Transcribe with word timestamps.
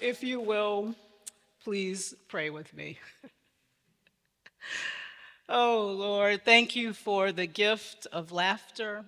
if 0.00 0.22
you 0.22 0.40
will, 0.40 0.94
please 1.62 2.14
pray 2.28 2.50
with 2.50 2.74
me. 2.74 2.98
oh, 5.48 5.94
Lord, 5.96 6.44
thank 6.44 6.76
you 6.76 6.92
for 6.92 7.32
the 7.32 7.46
gift 7.46 8.06
of 8.12 8.32
laughter. 8.32 9.04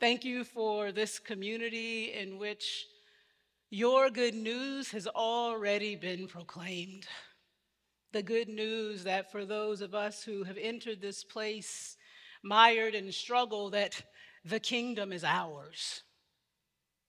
Thank 0.00 0.24
you 0.24 0.44
for 0.44 0.92
this 0.92 1.18
community 1.18 2.12
in 2.12 2.38
which 2.38 2.86
your 3.70 4.10
good 4.10 4.34
news 4.34 4.90
has 4.90 5.06
already 5.06 5.96
been 5.96 6.26
proclaimed. 6.26 7.06
The 8.12 8.22
good 8.22 8.48
news 8.48 9.04
that 9.04 9.32
for 9.32 9.44
those 9.44 9.80
of 9.80 9.94
us 9.94 10.22
who 10.22 10.44
have 10.44 10.58
entered 10.58 11.00
this 11.00 11.24
place 11.24 11.96
mired 12.42 12.94
in 12.94 13.10
struggle, 13.10 13.70
that 13.70 14.00
the 14.44 14.60
kingdom 14.60 15.12
is 15.12 15.24
ours 15.24 16.02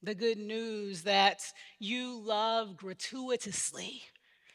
the 0.01 0.15
good 0.15 0.37
news 0.37 1.01
that 1.03 1.41
you 1.79 2.19
love 2.19 2.77
gratuitously. 2.77 4.03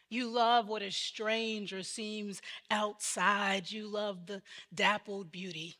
You 0.08 0.28
love 0.28 0.68
what 0.68 0.82
is 0.82 0.96
strange 0.96 1.72
or 1.72 1.82
seems 1.82 2.42
outside. 2.70 3.70
You 3.70 3.86
love 3.86 4.26
the 4.26 4.42
dappled 4.74 5.30
beauty. 5.30 5.76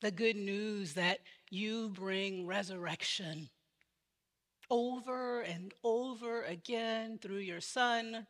The 0.00 0.10
good 0.10 0.36
news 0.36 0.94
that 0.94 1.20
you 1.50 1.90
bring 1.90 2.46
resurrection 2.46 3.50
over 4.70 5.42
and 5.42 5.72
over 5.84 6.42
again 6.44 7.18
through 7.18 7.38
your 7.38 7.60
Son 7.60 8.26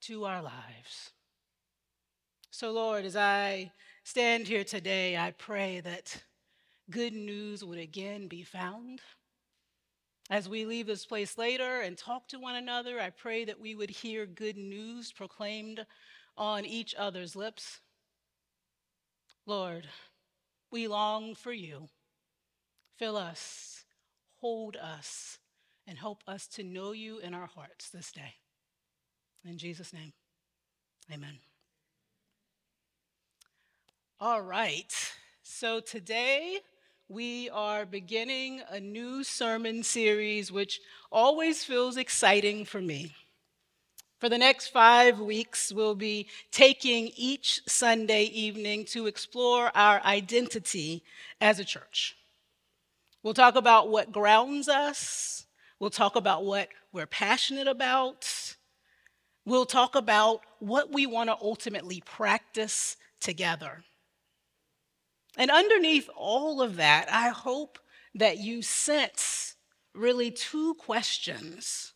to 0.00 0.24
our 0.24 0.42
lives. 0.42 1.12
So, 2.50 2.72
Lord, 2.72 3.04
as 3.04 3.16
I 3.16 3.72
stand 4.04 4.48
here 4.48 4.64
today, 4.64 5.16
I 5.16 5.32
pray 5.32 5.80
that 5.80 6.22
good 6.90 7.12
news 7.12 7.64
would 7.64 7.78
again 7.78 8.28
be 8.28 8.42
found 8.42 9.00
as 10.30 10.48
we 10.48 10.64
leave 10.64 10.86
this 10.86 11.04
place 11.04 11.36
later 11.36 11.80
and 11.80 11.98
talk 11.98 12.28
to 12.28 12.38
one 12.38 12.56
another, 12.56 12.98
I 13.00 13.10
pray 13.10 13.44
that 13.44 13.60
we 13.60 13.74
would 13.74 13.90
hear 13.90 14.24
good 14.26 14.56
news 14.56 15.12
proclaimed 15.12 15.84
on 16.36 16.64
each 16.64 16.94
other's 16.96 17.36
lips. 17.36 17.80
Lord, 19.46 19.86
we 20.70 20.88
long 20.88 21.34
for 21.34 21.52
you. 21.52 21.88
Fill 22.96 23.16
us, 23.16 23.84
hold 24.40 24.76
us, 24.76 25.38
and 25.86 25.98
help 25.98 26.22
us 26.26 26.46
to 26.46 26.62
know 26.62 26.92
you 26.92 27.18
in 27.18 27.34
our 27.34 27.46
hearts 27.46 27.90
this 27.90 28.10
day. 28.10 28.34
In 29.44 29.58
Jesus' 29.58 29.92
name, 29.92 30.14
amen. 31.12 31.38
All 34.18 34.40
right, 34.40 34.92
so 35.42 35.80
today, 35.80 36.60
we 37.14 37.48
are 37.50 37.86
beginning 37.86 38.60
a 38.68 38.80
new 38.80 39.22
sermon 39.22 39.84
series, 39.84 40.50
which 40.50 40.80
always 41.12 41.62
feels 41.62 41.96
exciting 41.96 42.64
for 42.64 42.80
me. 42.80 43.14
For 44.18 44.28
the 44.28 44.36
next 44.36 44.68
five 44.68 45.20
weeks, 45.20 45.72
we'll 45.72 45.94
be 45.94 46.26
taking 46.50 47.12
each 47.14 47.60
Sunday 47.68 48.24
evening 48.24 48.84
to 48.86 49.06
explore 49.06 49.70
our 49.76 50.02
identity 50.02 51.04
as 51.40 51.60
a 51.60 51.64
church. 51.64 52.16
We'll 53.22 53.32
talk 53.32 53.54
about 53.54 53.90
what 53.90 54.10
grounds 54.10 54.68
us, 54.68 55.46
we'll 55.78 55.90
talk 55.90 56.16
about 56.16 56.44
what 56.44 56.68
we're 56.92 57.06
passionate 57.06 57.68
about, 57.68 58.56
we'll 59.46 59.66
talk 59.66 59.94
about 59.94 60.40
what 60.58 60.92
we 60.92 61.06
want 61.06 61.30
to 61.30 61.36
ultimately 61.40 62.02
practice 62.04 62.96
together. 63.20 63.84
And 65.36 65.50
underneath 65.50 66.08
all 66.16 66.62
of 66.62 66.76
that, 66.76 67.12
I 67.12 67.28
hope 67.30 67.78
that 68.14 68.38
you 68.38 68.62
sense 68.62 69.56
really 69.94 70.30
two 70.30 70.74
questions. 70.74 71.92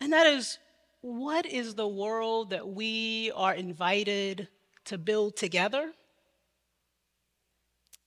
And 0.00 0.12
that 0.12 0.26
is 0.26 0.58
what 1.00 1.44
is 1.44 1.74
the 1.74 1.86
world 1.86 2.50
that 2.50 2.66
we 2.66 3.30
are 3.34 3.54
invited 3.54 4.48
to 4.86 4.96
build 4.96 5.36
together? 5.36 5.92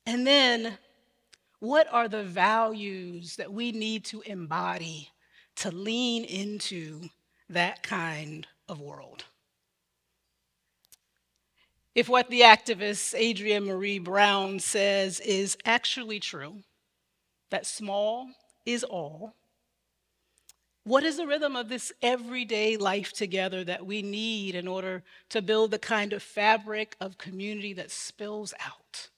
And 0.08 0.26
then, 0.26 0.78
what 1.60 1.88
are 1.92 2.08
the 2.08 2.24
values 2.24 3.36
that 3.36 3.52
we 3.52 3.72
need 3.72 4.06
to 4.06 4.22
embody 4.22 5.10
to 5.58 5.70
lean 5.70 6.24
into 6.24 7.10
that 7.50 7.84
kind 7.84 8.48
of 8.68 8.80
world? 8.80 9.26
If 11.98 12.08
what 12.08 12.30
the 12.30 12.42
activist 12.42 13.16
Adrienne 13.16 13.66
Maree 13.66 13.98
Brown 13.98 14.60
says 14.60 15.20
is 15.20 15.58
actually 15.66 16.20
true, 16.20 16.58
that 17.50 17.66
small 17.66 18.30
is 18.68 18.84
all, 18.84 19.34
what 20.84 21.04
is 21.04 21.18
the 21.18 21.26
rhythm 21.26 21.56
of 21.56 21.70
this 21.70 21.92
everyday 22.04 22.78
life 22.78 23.14
together 23.14 23.64
that 23.64 23.88
we 23.88 24.04
need 24.04 24.54
in 24.54 24.68
order 24.68 25.02
to 25.30 25.42
build 25.42 25.72
the 25.72 25.80
kind 25.80 26.14
of 26.14 26.22
fabric 26.22 26.96
of 27.02 27.18
community 27.18 27.74
that 27.74 27.90
spills 27.90 28.54
out 28.64 29.10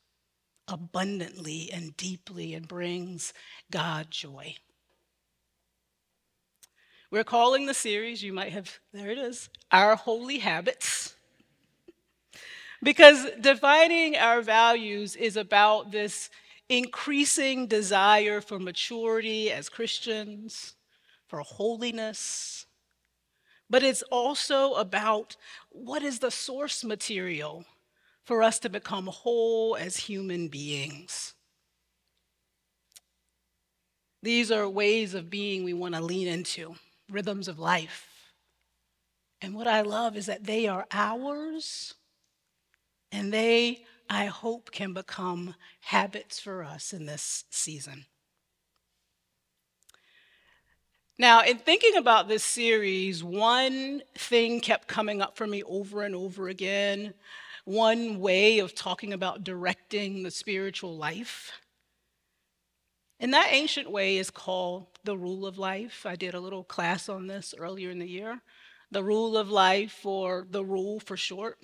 abundantly 0.65 1.69
and 1.73 1.97
deeply 1.97 2.53
and 2.53 2.65
brings 2.65 3.33
God 3.69 4.09
joy? 4.09 4.55
We're 7.11 7.25
calling 7.25 7.65
the 7.65 7.73
series, 7.73 8.23
you 8.23 8.31
might 8.31 8.53
have, 8.53 8.79
there 8.93 9.11
it 9.11 9.17
is, 9.17 9.49
Our 9.69 9.97
Holy 9.97 10.37
Habits. 10.37 11.15
Because 12.81 13.27
defining 13.41 14.15
our 14.15 14.41
values 14.41 15.15
is 15.15 15.35
about 15.35 15.91
this 15.91 16.29
increasing 16.69 17.67
desire 17.67 18.39
for 18.41 18.59
maturity 18.59 19.51
as 19.51 19.67
Christians, 19.69 20.75
for 21.27 21.39
holiness, 21.41 22.65
but 23.69 23.83
it's 23.83 24.01
also 24.03 24.73
about 24.75 25.35
what 25.69 26.01
is 26.01 26.19
the 26.19 26.31
source 26.31 26.83
material 26.83 27.65
for 28.23 28.41
us 28.41 28.59
to 28.59 28.69
become 28.69 29.07
whole 29.07 29.75
as 29.75 29.97
human 29.97 30.47
beings. 30.47 31.33
These 34.21 34.51
are 34.51 34.67
ways 34.67 35.13
of 35.13 35.29
being 35.29 35.63
we 35.63 35.73
want 35.73 35.95
to 35.95 36.01
lean 36.01 36.27
into, 36.27 36.75
rhythms 37.09 37.47
of 37.47 37.59
life. 37.59 38.07
And 39.41 39.53
what 39.53 39.67
I 39.67 39.81
love 39.81 40.17
is 40.17 40.25
that 40.25 40.43
they 40.43 40.67
are 40.67 40.85
ours 40.91 41.95
and 43.11 43.33
they, 43.33 43.85
I 44.09 44.25
hope, 44.25 44.71
can 44.71 44.93
become 44.93 45.55
habits 45.81 46.39
for 46.39 46.63
us 46.63 46.93
in 46.93 47.05
this 47.05 47.45
season. 47.49 48.05
Now, 51.17 51.43
in 51.43 51.57
thinking 51.57 51.97
about 51.97 52.29
this 52.29 52.43
series, 52.43 53.23
one 53.23 54.01
thing 54.17 54.61
kept 54.61 54.87
coming 54.87 55.21
up 55.21 55.35
for 55.35 55.45
me 55.45 55.63
over 55.63 56.03
and 56.03 56.15
over 56.15 56.47
again. 56.47 57.13
One 57.65 58.19
way 58.21 58.59
of 58.59 58.73
talking 58.73 59.11
about 59.11 59.43
directing 59.43 60.23
the 60.23 60.31
spiritual 60.31 60.95
life. 60.95 61.51
And 63.19 63.33
that 63.33 63.49
ancient 63.51 63.91
way 63.91 64.15
is 64.15 64.29
called 64.31 64.87
the 65.03 65.17
rule 65.17 65.45
of 65.45 65.57
life. 65.57 66.05
I 66.05 66.15
did 66.15 66.35
a 66.35 66.39
little 66.39 66.63
class 66.63 67.09
on 67.09 67.27
this 67.27 67.53
earlier 67.57 67.89
in 67.89 67.99
the 67.99 68.07
year. 68.07 68.41
The 68.91 69.03
rule 69.03 69.37
of 69.37 69.51
life, 69.51 70.05
or 70.05 70.47
the 70.49 70.63
rule 70.63 71.01
for 71.01 71.17
short. 71.17 71.59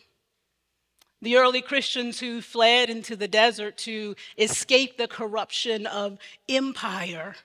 The 1.21 1.37
early 1.37 1.61
Christians 1.61 2.19
who 2.19 2.41
fled 2.41 2.89
into 2.89 3.15
the 3.15 3.27
desert 3.27 3.77
to 3.79 4.15
escape 4.37 4.97
the 4.97 5.07
corruption 5.07 5.87
of 5.87 6.19
empire 6.47 7.35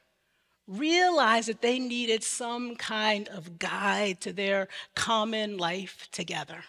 realized 0.66 1.48
that 1.48 1.62
they 1.62 1.78
needed 1.78 2.22
some 2.22 2.76
kind 2.76 3.28
of 3.28 3.58
guide 3.58 4.20
to 4.20 4.32
their 4.32 4.68
common 4.94 5.56
life 5.58 6.08
together. 6.12 6.64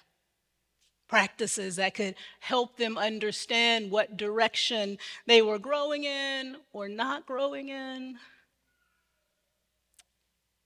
Practices 1.07 1.75
that 1.75 1.93
could 1.93 2.15
help 2.39 2.77
them 2.77 2.97
understand 2.97 3.91
what 3.91 4.17
direction 4.17 4.97
they 5.27 5.41
were 5.41 5.59
growing 5.59 6.05
in 6.05 6.55
or 6.71 6.87
not 6.87 7.25
growing 7.25 7.69
in. 7.69 8.17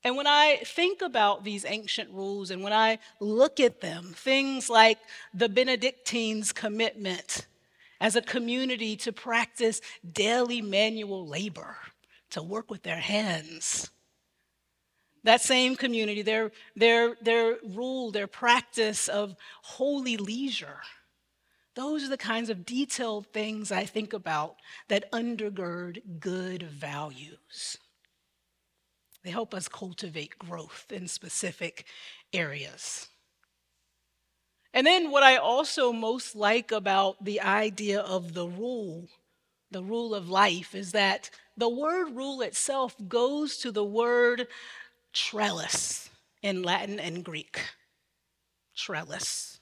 And 0.06 0.16
when 0.16 0.28
I 0.28 0.58
think 0.64 1.02
about 1.02 1.44
these 1.44 1.66
ancient 1.66 2.12
rules 2.12 2.52
and 2.52 2.62
when 2.62 2.74
I 2.74 3.00
look 3.20 3.60
at 3.60 3.82
them, 3.82 4.14
things 4.16 4.70
like 4.70 5.00
the 5.34 5.50
Benedictines' 5.50 6.54
commitment 6.54 7.48
as 8.00 8.16
a 8.16 8.22
community 8.22 8.96
to 8.98 9.12
practice 9.12 9.82
daily 10.14 10.62
manual 10.62 11.28
labor, 11.28 11.76
to 12.30 12.44
work 12.44 12.70
with 12.70 12.84
their 12.84 13.00
hands. 13.00 13.90
That 15.24 15.42
same 15.42 15.76
community, 15.76 16.22
their, 16.22 16.52
their, 16.76 17.16
their 17.20 17.58
rule, 17.64 18.12
their 18.12 18.28
practice 18.28 19.08
of 19.08 19.36
holy 19.64 20.18
leisure. 20.18 20.82
Those 21.74 22.04
are 22.04 22.10
the 22.10 22.18
kinds 22.18 22.52
of 22.52 22.64
detailed 22.64 23.26
things 23.34 23.72
I 23.72 23.86
think 23.86 24.14
about 24.14 24.58
that 24.88 25.12
undergird 25.12 26.20
good 26.20 26.62
values. 26.62 27.80
They 29.26 29.32
help 29.32 29.54
us 29.54 29.68
cultivate 29.68 30.40
growth 30.40 30.86
in 30.90 31.10
specific 31.10 31.86
areas. 32.32 33.10
And 34.74 34.88
then, 34.88 35.12
what 35.12 35.24
I 35.24 35.36
also 35.36 35.92
most 35.92 36.36
like 36.36 36.72
about 36.72 37.26
the 37.26 37.42
idea 37.42 38.00
of 38.00 38.34
the 38.34 38.48
rule 38.48 39.10
the 39.72 39.84
rule 39.84 40.16
of 40.16 40.30
life, 40.30 40.74
is 40.74 40.94
that 40.94 41.30
the 41.58 41.68
word 41.68 42.16
rule 42.16 42.42
itself 42.42 42.96
goes 43.10 43.58
to 43.58 43.72
the 43.72 43.84
word 43.84 44.48
trellis 45.12 46.10
in 46.42 46.64
Latin 46.64 46.98
and 46.98 47.26
Greek. 47.26 47.60
Trellis. 48.74 49.60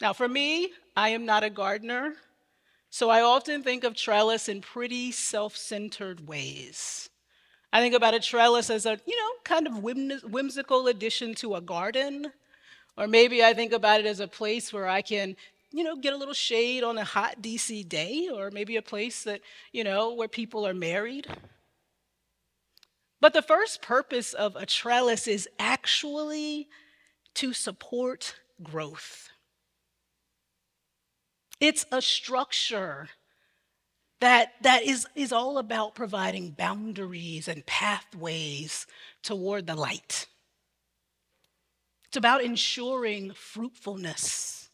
Now, 0.00 0.12
for 0.12 0.28
me, 0.28 0.72
I 0.96 1.10
am 1.10 1.24
not 1.24 1.44
a 1.44 1.50
gardener, 1.50 2.14
so 2.90 3.10
I 3.10 3.20
often 3.20 3.62
think 3.62 3.84
of 3.84 3.94
trellis 3.94 4.48
in 4.48 4.60
pretty 4.60 5.12
self 5.12 5.56
centered 5.56 6.26
ways. 6.26 7.10
I 7.74 7.80
think 7.80 7.96
about 7.96 8.14
a 8.14 8.20
trellis 8.20 8.70
as 8.70 8.86
a, 8.86 9.00
you 9.04 9.16
know, 9.16 9.30
kind 9.42 9.66
of 9.66 9.82
whimsical 9.82 10.86
addition 10.86 11.34
to 11.34 11.56
a 11.56 11.60
garden. 11.60 12.30
Or 12.96 13.08
maybe 13.08 13.42
I 13.42 13.52
think 13.52 13.72
about 13.72 13.98
it 13.98 14.06
as 14.06 14.20
a 14.20 14.28
place 14.28 14.72
where 14.72 14.86
I 14.86 15.02
can, 15.02 15.34
you 15.72 15.82
know, 15.82 15.96
get 15.96 16.12
a 16.12 16.16
little 16.16 16.34
shade 16.34 16.84
on 16.84 16.98
a 16.98 17.04
hot 17.04 17.42
DC 17.42 17.88
day, 17.88 18.28
or 18.32 18.52
maybe 18.52 18.76
a 18.76 18.82
place 18.82 19.24
that, 19.24 19.40
you 19.72 19.82
know, 19.82 20.14
where 20.14 20.28
people 20.28 20.64
are 20.64 20.72
married. 20.72 21.26
But 23.20 23.32
the 23.32 23.42
first 23.42 23.82
purpose 23.82 24.34
of 24.34 24.54
a 24.54 24.66
trellis 24.66 25.26
is 25.26 25.48
actually 25.58 26.68
to 27.34 27.52
support 27.52 28.36
growth. 28.62 29.30
It's 31.58 31.86
a 31.90 32.00
structure 32.00 33.08
that, 34.20 34.52
that 34.62 34.82
is, 34.84 35.06
is 35.14 35.32
all 35.32 35.58
about 35.58 35.94
providing 35.94 36.50
boundaries 36.50 37.48
and 37.48 37.64
pathways 37.66 38.86
toward 39.22 39.66
the 39.66 39.74
light. 39.74 40.26
It's 42.06 42.16
about 42.16 42.44
ensuring 42.44 43.32
fruitfulness. 43.34 44.70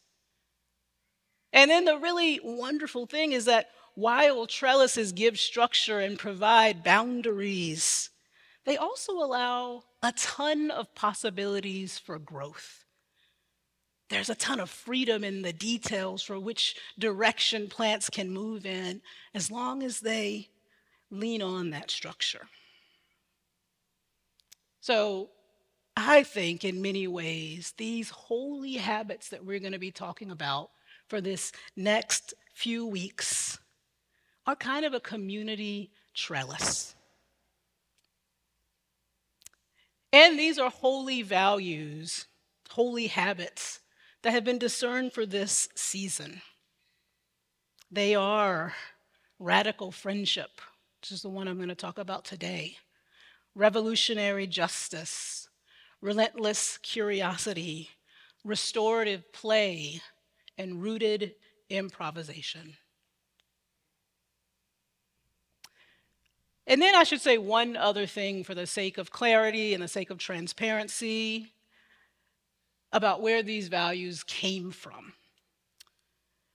And 1.53 1.69
then 1.69 1.85
the 1.85 1.97
really 1.97 2.39
wonderful 2.43 3.05
thing 3.05 3.31
is 3.33 3.45
that 3.45 3.69
while 3.95 4.47
trellises 4.47 5.11
give 5.11 5.39
structure 5.39 5.99
and 5.99 6.17
provide 6.17 6.83
boundaries, 6.83 8.09
they 8.65 8.77
also 8.77 9.13
allow 9.13 9.83
a 10.03 10.13
ton 10.13 10.71
of 10.71 10.93
possibilities 10.95 11.97
for 11.97 12.19
growth. 12.19 12.85
There's 14.11 14.29
a 14.29 14.35
ton 14.35 14.59
of 14.59 14.69
freedom 14.69 15.23
in 15.23 15.41
the 15.41 15.53
details 15.53 16.21
for 16.21 16.37
which 16.37 16.75
direction 16.99 17.69
plants 17.69 18.09
can 18.09 18.29
move 18.29 18.65
in 18.65 19.01
as 19.33 19.49
long 19.49 19.83
as 19.83 20.01
they 20.01 20.49
lean 21.09 21.41
on 21.41 21.69
that 21.69 21.89
structure. 21.89 22.45
So, 24.81 25.29
I 25.95 26.23
think 26.23 26.65
in 26.65 26.81
many 26.81 27.07
ways, 27.07 27.73
these 27.77 28.09
holy 28.09 28.73
habits 28.73 29.29
that 29.29 29.45
we're 29.45 29.59
going 29.59 29.71
to 29.71 29.79
be 29.79 29.91
talking 29.91 30.31
about 30.31 30.71
for 31.07 31.21
this 31.21 31.53
next 31.77 32.33
few 32.53 32.85
weeks 32.85 33.59
are 34.45 34.57
kind 34.57 34.83
of 34.83 34.93
a 34.93 34.99
community 34.99 35.89
trellis. 36.13 36.95
And 40.11 40.37
these 40.37 40.59
are 40.59 40.69
holy 40.69 41.21
values, 41.21 42.25
holy 42.69 43.07
habits 43.07 43.80
that 44.21 44.31
have 44.31 44.43
been 44.43 44.59
discerned 44.59 45.13
for 45.13 45.25
this 45.25 45.69
season. 45.75 46.41
They 47.91 48.15
are 48.15 48.73
radical 49.39 49.91
friendship, 49.91 50.61
which 50.99 51.11
is 51.11 51.21
the 51.21 51.29
one 51.29 51.47
I'm 51.47 51.57
going 51.57 51.69
to 51.69 51.75
talk 51.75 51.97
about 51.97 52.23
today, 52.23 52.77
revolutionary 53.55 54.47
justice, 54.47 55.49
relentless 55.99 56.77
curiosity, 56.77 57.89
restorative 58.43 59.31
play, 59.33 60.01
and 60.57 60.81
rooted 60.81 61.33
improvisation. 61.69 62.75
And 66.67 66.81
then 66.81 66.95
I 66.95 67.03
should 67.03 67.21
say 67.21 67.37
one 67.37 67.75
other 67.75 68.05
thing 68.05 68.43
for 68.43 68.55
the 68.55 68.67
sake 68.67 68.97
of 68.97 69.11
clarity 69.11 69.73
and 69.73 69.81
the 69.81 69.87
sake 69.87 70.09
of 70.09 70.19
transparency 70.19 71.51
about 72.93 73.21
where 73.21 73.43
these 73.43 73.67
values 73.67 74.23
came 74.23 74.71
from. 74.71 75.13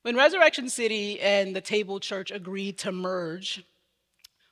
When 0.03 0.17
Resurrection 0.17 0.69
City 0.69 1.21
and 1.21 1.55
the 1.55 1.61
Table 1.61 1.99
Church 1.99 2.31
agreed 2.31 2.79
to 2.79 2.93
merge, 2.93 3.65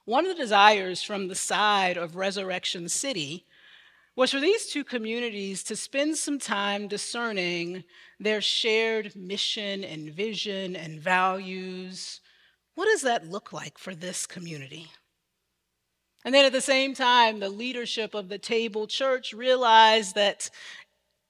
one 0.04 0.26
of 0.26 0.36
the 0.36 0.42
desires 0.42 1.02
from 1.02 1.28
the 1.28 1.34
side 1.34 1.96
of 1.96 2.16
Resurrection 2.16 2.88
City 2.88 3.44
was 4.16 4.30
for 4.30 4.40
these 4.40 4.66
two 4.66 4.84
communities 4.84 5.64
to 5.64 5.76
spend 5.76 6.16
some 6.16 6.38
time 6.38 6.88
discerning 6.88 7.84
their 8.20 8.40
shared 8.40 9.14
mission 9.16 9.82
and 9.82 10.10
vision 10.10 10.76
and 10.76 11.00
values. 11.00 12.20
What 12.74 12.86
does 12.86 13.02
that 13.02 13.28
look 13.28 13.52
like 13.52 13.78
for 13.78 13.94
this 13.94 14.26
community? 14.26 14.88
And 16.24 16.34
then 16.34 16.46
at 16.46 16.52
the 16.52 16.60
same 16.60 16.94
time, 16.94 17.40
the 17.40 17.50
leadership 17.50 18.14
of 18.14 18.28
the 18.28 18.38
Table 18.38 18.86
Church 18.86 19.32
realized 19.34 20.14
that 20.14 20.48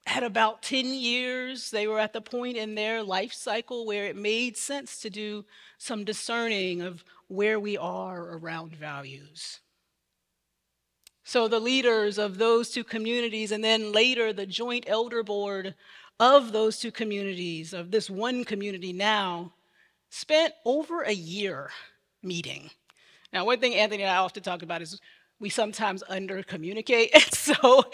at 0.05 0.23
about 0.23 0.61
10 0.61 0.85
years, 0.85 1.71
they 1.71 1.87
were 1.87 1.99
at 1.99 2.13
the 2.13 2.21
point 2.21 2.57
in 2.57 2.75
their 2.75 3.01
life 3.01 3.33
cycle 3.33 3.85
where 3.85 4.05
it 4.05 4.15
made 4.15 4.55
sense 4.55 4.99
to 4.99 5.09
do 5.09 5.45
some 5.77 6.03
discerning 6.03 6.81
of 6.81 7.03
where 7.27 7.59
we 7.59 7.77
are 7.77 8.37
around 8.37 8.75
values. 8.75 9.59
So, 11.23 11.47
the 11.47 11.59
leaders 11.59 12.19
of 12.19 12.37
those 12.37 12.69
two 12.69 12.83
communities, 12.83 13.51
and 13.51 13.63
then 13.63 13.91
later 13.91 14.31
the 14.31 14.45
joint 14.45 14.83
elder 14.87 15.23
board 15.23 15.73
of 16.19 16.51
those 16.51 16.77
two 16.79 16.91
communities, 16.91 17.73
of 17.73 17.89
this 17.89 18.09
one 18.09 18.45
community 18.45 18.93
now, 18.93 19.53
spent 20.11 20.53
over 20.65 21.01
a 21.01 21.11
year 21.11 21.71
meeting. 22.21 22.69
Now, 23.33 23.43
one 23.43 23.59
thing 23.59 23.73
Anthony 23.73 24.03
and 24.03 24.11
I 24.11 24.17
often 24.17 24.43
talk 24.43 24.61
about 24.61 24.83
is 24.83 25.01
we 25.39 25.49
sometimes 25.49 26.03
under 26.07 26.43
communicate. 26.43 27.15
so 27.33 27.85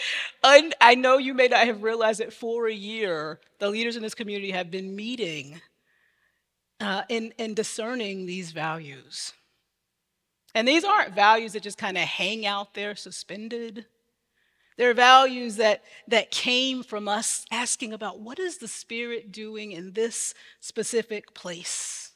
un- 0.44 0.74
I 0.80 0.96
know 0.96 1.18
you 1.18 1.34
may 1.34 1.48
not 1.48 1.66
have 1.66 1.84
realized 1.84 2.20
that 2.20 2.34
for 2.34 2.68
a 2.68 2.74
year, 2.74 3.40
the 3.60 3.70
leaders 3.70 3.96
in 3.96 4.04
this 4.04 4.16
community 4.16 4.52
have 4.52 4.70
been 4.72 4.96
meeting 4.96 5.60
uh, 6.80 7.04
and, 7.10 7.34
and 7.38 7.56
discerning 7.56 8.26
these 8.26 8.52
values. 8.52 9.34
And 10.54 10.68
these 10.68 10.84
aren't 10.84 11.14
values 11.14 11.54
that 11.54 11.64
just 11.64 11.78
kind 11.78 11.98
of 11.98 12.04
hang 12.04 12.46
out 12.46 12.74
there 12.74 12.96
suspended. 12.96 13.86
They're 14.78 14.94
values 14.94 15.58
that, 15.58 15.84
that 16.08 16.32
came 16.32 16.84
from 16.84 17.08
us 17.08 17.46
asking 17.52 17.94
about 17.94 18.20
what 18.20 18.40
is 18.40 18.58
the 18.58 18.68
Spirit 18.68 19.32
doing 19.32 19.72
in 19.72 19.94
this 19.94 20.34
specific 20.60 21.34
place? 21.34 22.11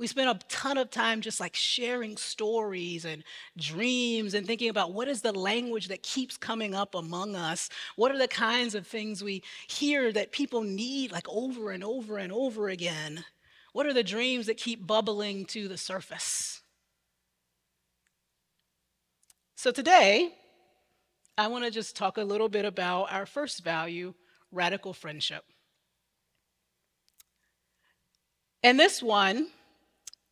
We 0.00 0.06
spent 0.06 0.30
a 0.30 0.46
ton 0.46 0.78
of 0.78 0.90
time 0.90 1.20
just 1.20 1.40
like 1.40 1.54
sharing 1.54 2.16
stories 2.16 3.04
and 3.04 3.22
dreams 3.58 4.32
and 4.32 4.46
thinking 4.46 4.70
about 4.70 4.94
what 4.94 5.08
is 5.08 5.20
the 5.20 5.30
language 5.30 5.88
that 5.88 6.02
keeps 6.02 6.38
coming 6.38 6.74
up 6.74 6.94
among 6.94 7.36
us? 7.36 7.68
What 7.96 8.10
are 8.10 8.16
the 8.16 8.26
kinds 8.26 8.74
of 8.74 8.86
things 8.86 9.22
we 9.22 9.42
hear 9.68 10.10
that 10.10 10.32
people 10.32 10.62
need 10.62 11.12
like 11.12 11.28
over 11.28 11.70
and 11.70 11.84
over 11.84 12.16
and 12.16 12.32
over 12.32 12.70
again? 12.70 13.26
What 13.74 13.84
are 13.84 13.92
the 13.92 14.02
dreams 14.02 14.46
that 14.46 14.56
keep 14.56 14.86
bubbling 14.86 15.44
to 15.46 15.68
the 15.68 15.76
surface? 15.76 16.62
So 19.54 19.70
today, 19.70 20.32
I 21.36 21.48
want 21.48 21.66
to 21.66 21.70
just 21.70 21.94
talk 21.94 22.16
a 22.16 22.24
little 22.24 22.48
bit 22.48 22.64
about 22.64 23.12
our 23.12 23.26
first 23.26 23.62
value 23.62 24.14
radical 24.50 24.94
friendship. 24.94 25.44
And 28.62 28.80
this 28.80 29.02
one, 29.02 29.48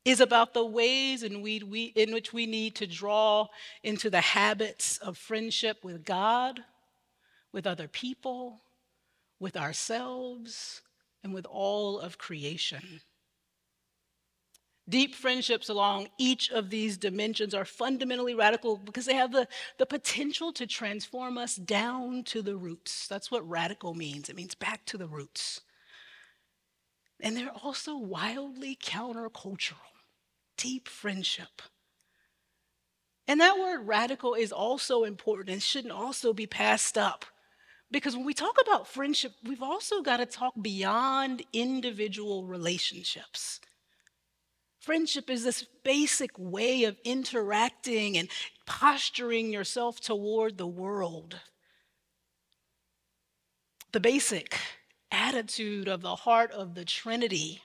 is 0.08 0.20
about 0.20 0.54
the 0.54 0.64
ways 0.64 1.22
in, 1.22 1.42
we, 1.42 1.62
we, 1.62 1.84
in 1.84 2.14
which 2.14 2.32
we 2.32 2.46
need 2.46 2.74
to 2.74 2.86
draw 2.86 3.46
into 3.82 4.08
the 4.08 4.22
habits 4.22 4.96
of 4.98 5.18
friendship 5.18 5.84
with 5.84 6.02
God, 6.02 6.60
with 7.52 7.66
other 7.66 7.88
people, 7.88 8.62
with 9.38 9.54
ourselves, 9.54 10.80
and 11.22 11.34
with 11.34 11.44
all 11.44 11.98
of 11.98 12.16
creation. 12.16 13.02
Deep 14.88 15.14
friendships 15.14 15.68
along 15.68 16.08
each 16.16 16.50
of 16.50 16.70
these 16.70 16.96
dimensions 16.96 17.52
are 17.52 17.66
fundamentally 17.66 18.34
radical 18.34 18.78
because 18.78 19.04
they 19.04 19.14
have 19.14 19.32
the, 19.32 19.46
the 19.76 19.84
potential 19.84 20.50
to 20.54 20.66
transform 20.66 21.36
us 21.36 21.56
down 21.56 22.22
to 22.24 22.40
the 22.40 22.56
roots. 22.56 23.06
That's 23.08 23.30
what 23.30 23.46
radical 23.46 23.92
means. 23.92 24.30
It 24.30 24.36
means 24.36 24.54
back 24.54 24.86
to 24.86 24.96
the 24.96 25.06
roots. 25.06 25.60
And 27.20 27.36
they're 27.36 27.50
also 27.62 27.98
wildly 27.98 28.78
countercultural 28.82 29.97
deep 30.58 30.88
friendship. 30.88 31.62
And 33.26 33.40
that 33.40 33.58
word 33.58 33.86
radical 33.86 34.34
is 34.34 34.52
also 34.52 35.04
important 35.04 35.50
and 35.50 35.62
shouldn't 35.62 35.92
also 35.92 36.34
be 36.34 36.46
passed 36.46 36.98
up. 36.98 37.24
Because 37.90 38.14
when 38.14 38.26
we 38.26 38.34
talk 38.34 38.56
about 38.60 38.86
friendship, 38.86 39.32
we've 39.42 39.62
also 39.62 40.02
got 40.02 40.18
to 40.18 40.26
talk 40.26 40.52
beyond 40.60 41.42
individual 41.54 42.44
relationships. 42.44 43.60
Friendship 44.80 45.30
is 45.30 45.44
this 45.44 45.66
basic 45.84 46.30
way 46.38 46.84
of 46.84 46.96
interacting 47.04 48.16
and 48.16 48.28
posturing 48.66 49.50
yourself 49.52 50.00
toward 50.00 50.56
the 50.56 50.66
world. 50.66 51.40
The 53.92 54.00
basic 54.00 54.58
attitude 55.10 55.88
of 55.88 56.02
the 56.02 56.14
heart 56.14 56.52
of 56.52 56.74
the 56.74 56.84
Trinity 56.84 57.62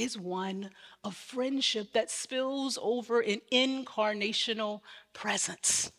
is 0.00 0.18
one 0.18 0.70
of 1.04 1.14
friendship 1.14 1.92
that 1.92 2.10
spills 2.10 2.78
over 2.80 3.20
in 3.20 3.40
incarnational 3.52 4.80
presence 5.12 5.92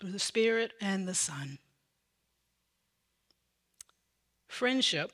through 0.00 0.12
the 0.12 0.18
Spirit 0.18 0.72
and 0.80 1.06
the 1.06 1.14
Son. 1.14 1.58
Friendship, 4.48 5.12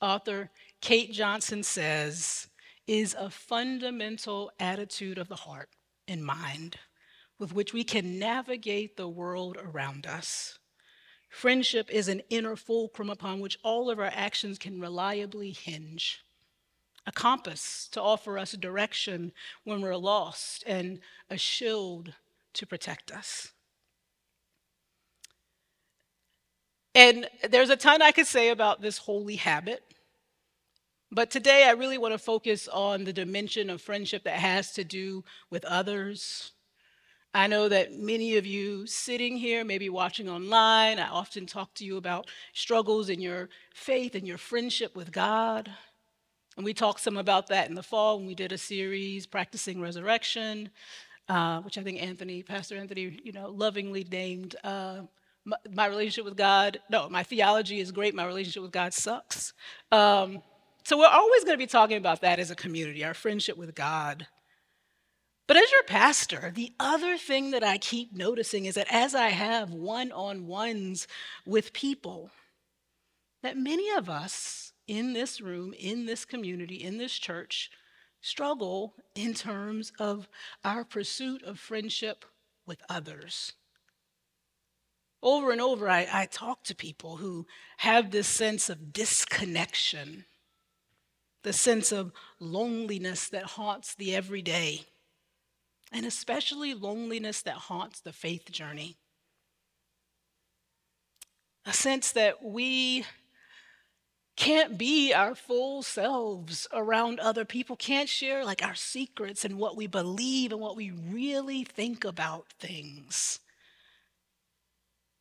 author 0.00 0.50
Kate 0.80 1.12
Johnson 1.12 1.62
says, 1.62 2.48
is 2.86 3.14
a 3.18 3.30
fundamental 3.30 4.50
attitude 4.58 5.18
of 5.18 5.28
the 5.28 5.36
heart 5.36 5.68
and 6.08 6.24
mind 6.24 6.76
with 7.38 7.52
which 7.52 7.72
we 7.72 7.84
can 7.84 8.18
navigate 8.18 8.96
the 8.96 9.08
world 9.08 9.56
around 9.60 10.06
us. 10.06 10.58
Friendship 11.28 11.90
is 11.90 12.08
an 12.08 12.22
inner 12.30 12.56
fulcrum 12.56 13.10
upon 13.10 13.40
which 13.40 13.58
all 13.64 13.90
of 13.90 13.98
our 13.98 14.10
actions 14.12 14.58
can 14.58 14.80
reliably 14.80 15.50
hinge. 15.50 16.23
A 17.06 17.12
compass 17.12 17.88
to 17.92 18.00
offer 18.00 18.38
us 18.38 18.52
direction 18.52 19.32
when 19.64 19.82
we're 19.82 19.96
lost, 19.96 20.64
and 20.66 21.00
a 21.28 21.36
shield 21.36 22.14
to 22.54 22.66
protect 22.66 23.10
us. 23.10 23.52
And 26.94 27.28
there's 27.50 27.70
a 27.70 27.76
ton 27.76 28.02
I 28.02 28.12
could 28.12 28.26
say 28.26 28.50
about 28.50 28.80
this 28.80 28.98
holy 28.98 29.36
habit. 29.36 29.82
But 31.10 31.30
today 31.30 31.64
I 31.64 31.72
really 31.72 31.98
want 31.98 32.12
to 32.12 32.18
focus 32.18 32.68
on 32.68 33.04
the 33.04 33.12
dimension 33.12 33.68
of 33.68 33.80
friendship 33.80 34.24
that 34.24 34.38
has 34.38 34.72
to 34.72 34.84
do 34.84 35.24
with 35.50 35.64
others. 35.64 36.52
I 37.32 37.48
know 37.48 37.68
that 37.68 37.92
many 37.92 38.36
of 38.36 38.46
you 38.46 38.86
sitting 38.86 39.36
here, 39.36 39.64
maybe 39.64 39.88
watching 39.88 40.28
online, 40.28 41.00
I 41.00 41.08
often 41.08 41.46
talk 41.46 41.74
to 41.74 41.84
you 41.84 41.96
about 41.96 42.28
struggles 42.52 43.08
in 43.08 43.20
your 43.20 43.48
faith 43.74 44.14
and 44.14 44.26
your 44.26 44.38
friendship 44.38 44.94
with 44.94 45.10
God. 45.10 45.70
And 46.56 46.64
we 46.64 46.74
talked 46.74 47.00
some 47.00 47.16
about 47.16 47.48
that 47.48 47.68
in 47.68 47.74
the 47.74 47.82
fall 47.82 48.18
when 48.18 48.26
we 48.26 48.34
did 48.34 48.52
a 48.52 48.58
series, 48.58 49.26
Practicing 49.26 49.80
Resurrection, 49.80 50.70
uh, 51.28 51.60
which 51.62 51.78
I 51.78 51.82
think 51.82 52.02
Anthony, 52.02 52.42
Pastor 52.42 52.76
Anthony, 52.76 53.18
you 53.24 53.32
know, 53.32 53.48
lovingly 53.48 54.06
named 54.10 54.56
uh, 54.62 55.02
my, 55.44 55.56
my, 55.72 55.86
relationship 55.86 56.24
with 56.24 56.36
God. 56.36 56.78
No, 56.90 57.08
my 57.08 57.22
theology 57.22 57.80
is 57.80 57.90
great. 57.90 58.14
My 58.14 58.26
relationship 58.26 58.62
with 58.62 58.72
God 58.72 58.92
sucks. 58.92 59.52
Um, 59.90 60.42
so 60.84 60.98
we're 60.98 61.06
always 61.06 61.44
going 61.44 61.54
to 61.54 61.62
be 61.62 61.66
talking 61.66 61.96
about 61.96 62.20
that 62.20 62.38
as 62.38 62.50
a 62.50 62.54
community, 62.54 63.04
our 63.04 63.14
friendship 63.14 63.56
with 63.56 63.74
God. 63.74 64.26
But 65.46 65.56
as 65.56 65.70
your 65.72 65.82
pastor, 65.82 66.52
the 66.54 66.72
other 66.78 67.18
thing 67.18 67.50
that 67.50 67.64
I 67.64 67.78
keep 67.78 68.14
noticing 68.14 68.64
is 68.66 68.76
that 68.76 68.86
as 68.90 69.14
I 69.14 69.28
have 69.28 69.72
one 69.72 70.12
on 70.12 70.46
ones 70.46 71.06
with 71.46 71.72
people, 71.72 72.30
that 73.42 73.56
many 73.56 73.90
of 73.90 74.08
us 74.08 74.73
in 74.86 75.12
this 75.12 75.40
room, 75.40 75.74
in 75.78 76.06
this 76.06 76.24
community, 76.24 76.76
in 76.76 76.98
this 76.98 77.12
church, 77.12 77.70
struggle 78.20 78.94
in 79.14 79.34
terms 79.34 79.92
of 79.98 80.28
our 80.64 80.84
pursuit 80.84 81.42
of 81.42 81.58
friendship 81.58 82.24
with 82.66 82.82
others. 82.88 83.52
Over 85.22 85.52
and 85.52 85.60
over, 85.60 85.88
I, 85.88 86.06
I 86.12 86.26
talk 86.26 86.64
to 86.64 86.74
people 86.74 87.16
who 87.16 87.46
have 87.78 88.10
this 88.10 88.28
sense 88.28 88.68
of 88.68 88.92
disconnection 88.92 90.24
the 91.44 91.52
sense 91.52 91.92
of 91.92 92.10
loneliness 92.40 93.28
that 93.28 93.44
haunts 93.44 93.94
the 93.94 94.14
everyday, 94.16 94.80
and 95.92 96.04
especially 96.04 96.74
loneliness 96.74 97.42
that 97.42 97.54
haunts 97.54 98.00
the 98.00 98.12
faith 98.12 98.50
journey. 98.50 98.96
A 101.66 101.72
sense 101.72 102.12
that 102.12 102.42
we 102.42 103.04
can't 104.36 104.76
be 104.76 105.12
our 105.12 105.34
full 105.34 105.82
selves 105.82 106.66
around 106.72 107.20
other 107.20 107.44
people, 107.44 107.76
can't 107.76 108.08
share 108.08 108.44
like 108.44 108.64
our 108.64 108.74
secrets 108.74 109.44
and 109.44 109.58
what 109.58 109.76
we 109.76 109.86
believe 109.86 110.50
and 110.50 110.60
what 110.60 110.76
we 110.76 110.90
really 110.90 111.64
think 111.64 112.04
about 112.04 112.46
things. 112.58 113.38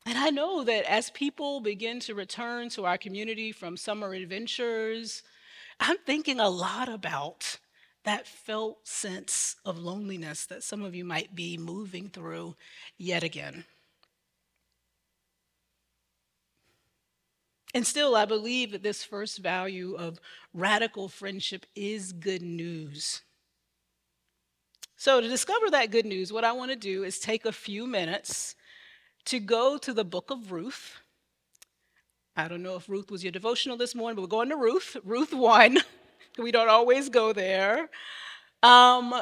And 0.05 0.17
I 0.17 0.31
know 0.31 0.63
that 0.63 0.89
as 0.91 1.09
people 1.11 1.61
begin 1.61 1.99
to 2.01 2.15
return 2.15 2.69
to 2.69 2.85
our 2.85 2.97
community 2.97 3.51
from 3.51 3.77
summer 3.77 4.13
adventures, 4.13 5.23
I'm 5.79 5.97
thinking 6.05 6.39
a 6.39 6.49
lot 6.49 6.89
about 6.89 7.59
that 8.03 8.27
felt 8.27 8.85
sense 8.85 9.55
of 9.63 9.77
loneliness 9.77 10.45
that 10.47 10.63
some 10.63 10.83
of 10.83 10.93
you 10.93 11.05
might 11.05 11.35
be 11.35 11.57
moving 11.57 12.09
through 12.09 12.55
yet 12.97 13.23
again. 13.23 13.63
And 17.73 17.85
still, 17.87 18.15
I 18.15 18.25
believe 18.25 18.71
that 18.71 18.83
this 18.83 19.03
first 19.03 19.39
value 19.39 19.95
of 19.95 20.19
radical 20.53 21.09
friendship 21.09 21.65
is 21.75 22.11
good 22.11 22.41
news. 22.41 23.21
So, 24.95 25.19
to 25.19 25.27
discover 25.27 25.69
that 25.71 25.91
good 25.91 26.05
news, 26.05 26.31
what 26.31 26.43
I 26.43 26.51
want 26.51 26.71
to 26.71 26.77
do 26.77 27.03
is 27.03 27.19
take 27.19 27.45
a 27.45 27.51
few 27.51 27.87
minutes 27.87 28.55
to 29.25 29.39
go 29.39 29.77
to 29.77 29.93
the 29.93 30.05
book 30.05 30.29
of 30.29 30.51
Ruth 30.51 31.01
I 32.35 32.47
don't 32.47 32.63
know 32.63 32.75
if 32.75 32.89
Ruth 32.89 33.11
was 33.11 33.23
your 33.23 33.31
devotional 33.31 33.77
this 33.77 33.93
morning, 33.93 34.15
but 34.15 34.23
we're 34.23 34.27
going 34.27 34.49
to 34.49 34.55
Ruth, 34.55 34.97
Ruth 35.03 35.33
1. 35.33 35.77
we 36.39 36.51
don't 36.51 36.69
always 36.69 37.09
go 37.09 37.31
there. 37.31 37.89
Um, 38.63 39.13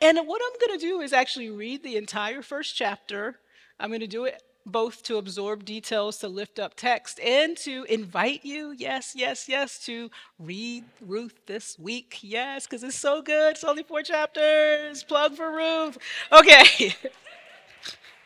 and 0.00 0.18
what 0.26 0.40
I'm 0.42 0.66
going 0.66 0.78
to 0.78 0.86
do 0.86 1.00
is 1.02 1.12
actually 1.12 1.50
read 1.50 1.82
the 1.82 1.96
entire 1.96 2.40
first 2.40 2.74
chapter. 2.74 3.38
I'm 3.78 3.90
going 3.90 4.00
to 4.00 4.06
do 4.06 4.24
it 4.24 4.42
both 4.66 5.02
to 5.04 5.16
absorb 5.16 5.64
details, 5.64 6.18
to 6.18 6.28
lift 6.28 6.58
up 6.58 6.74
text, 6.74 7.20
and 7.20 7.56
to 7.58 7.84
invite 7.84 8.44
you, 8.44 8.74
yes, 8.76 9.14
yes, 9.14 9.48
yes, 9.48 9.78
to 9.86 10.10
read 10.38 10.84
Ruth 11.00 11.38
this 11.46 11.78
week. 11.78 12.18
Yes, 12.22 12.66
because 12.66 12.82
it's 12.82 12.96
so 12.96 13.22
good. 13.22 13.52
It's 13.52 13.64
only 13.64 13.82
four 13.82 14.02
chapters. 14.02 15.02
Plug 15.04 15.34
for 15.34 15.50
Ruth. 15.50 15.98
Okay. 16.32 16.94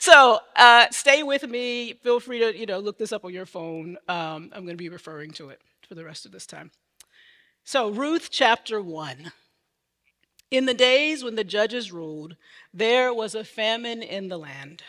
so 0.00 0.40
uh, 0.56 0.86
stay 0.90 1.22
with 1.22 1.48
me. 1.48 1.94
Feel 1.94 2.20
free 2.20 2.38
to 2.38 2.56
you 2.56 2.66
know 2.66 2.78
look 2.78 2.98
this 2.98 3.12
up 3.12 3.24
on 3.24 3.32
your 3.32 3.46
phone. 3.46 3.96
Um, 4.08 4.50
I'm 4.52 4.64
going 4.64 4.68
to 4.68 4.76
be 4.76 4.88
referring 4.88 5.30
to 5.32 5.50
it 5.50 5.60
for 5.86 5.94
the 5.94 6.04
rest 6.04 6.26
of 6.26 6.32
this 6.32 6.46
time. 6.46 6.70
So 7.64 7.90
Ruth 7.90 8.28
chapter 8.30 8.80
one. 8.80 9.32
In 10.50 10.66
the 10.66 10.74
days 10.74 11.22
when 11.22 11.36
the 11.36 11.44
judges 11.44 11.92
ruled, 11.92 12.34
there 12.74 13.14
was 13.14 13.36
a 13.36 13.44
famine 13.44 14.02
in 14.02 14.28
the 14.28 14.38
land. 14.38 14.82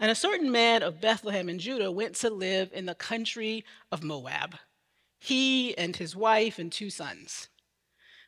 And 0.00 0.10
a 0.10 0.14
certain 0.14 0.50
man 0.50 0.82
of 0.82 1.00
Bethlehem 1.00 1.50
in 1.50 1.58
Judah 1.58 1.92
went 1.92 2.14
to 2.16 2.30
live 2.30 2.70
in 2.72 2.86
the 2.86 2.94
country 2.94 3.66
of 3.92 4.02
Moab, 4.02 4.56
he 5.18 5.76
and 5.76 5.94
his 5.94 6.16
wife 6.16 6.58
and 6.58 6.72
two 6.72 6.88
sons. 6.88 7.48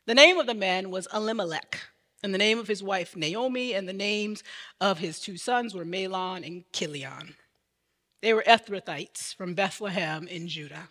The 0.04 0.14
name 0.14 0.36
of 0.36 0.46
the 0.46 0.54
man 0.54 0.90
was 0.90 1.08
Elimelech 1.14 1.80
and 2.22 2.34
the 2.34 2.38
name 2.38 2.58
of 2.58 2.68
his 2.68 2.82
wife 2.82 3.16
Naomi, 3.16 3.72
and 3.72 3.88
the 3.88 3.94
names 3.94 4.44
of 4.80 4.98
his 4.98 5.18
two 5.18 5.38
sons 5.38 5.74
were 5.74 5.84
Mahlon 5.84 6.46
and 6.46 6.64
Chilion. 6.72 7.36
They 8.20 8.34
were 8.34 8.44
Ephrathites 8.46 9.34
from 9.34 9.54
Bethlehem 9.54 10.28
in 10.28 10.46
Judah. 10.46 10.90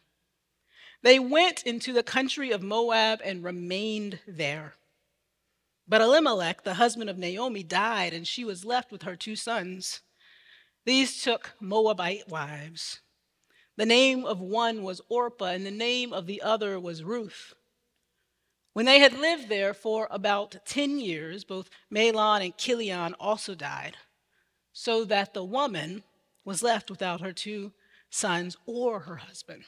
They 1.04 1.20
went 1.20 1.64
into 1.64 1.94
the 1.94 2.04
country 2.04 2.52
of 2.52 2.62
Moab 2.62 3.22
and 3.24 3.44
remained 3.44 4.20
there. 4.28 4.74
But 5.88 6.02
Elimelech, 6.02 6.64
the 6.64 6.74
husband 6.74 7.10
of 7.10 7.18
Naomi, 7.18 7.64
died, 7.64 8.14
and 8.14 8.28
she 8.28 8.44
was 8.44 8.66
left 8.66 8.92
with 8.92 9.04
her 9.04 9.16
two 9.16 9.36
sons. 9.36 10.02
These 10.86 11.22
took 11.24 11.52
Moabite 11.60 12.28
wives. 12.28 13.02
The 13.78 13.86
name 13.86 14.26
of 14.26 14.40
one 14.42 14.84
was 14.84 15.02
Orpah, 15.10 15.46
and 15.46 15.66
the 15.66 15.72
name 15.72 16.12
of 16.12 16.26
the 16.26 16.42
other 16.42 16.80
was 16.80 17.04
Ruth. 17.04 17.54
When 18.74 18.86
they 18.86 19.00
had 19.00 19.18
lived 19.18 19.50
there 19.50 19.74
for 19.74 20.08
about 20.10 20.66
10 20.66 21.00
years, 21.00 21.44
both 21.44 21.70
Mahlon 21.92 22.44
and 22.44 22.58
Chilion 22.58 23.14
also 23.20 23.54
died, 23.54 23.98
so 24.74 25.04
that 25.06 25.34
the 25.34 25.44
woman 25.44 26.04
was 26.46 26.64
left 26.64 26.90
without 26.90 27.22
her 27.22 27.34
two 27.34 27.74
sons 28.10 28.58
or 28.66 29.02
her 29.02 29.18
husband. 29.18 29.64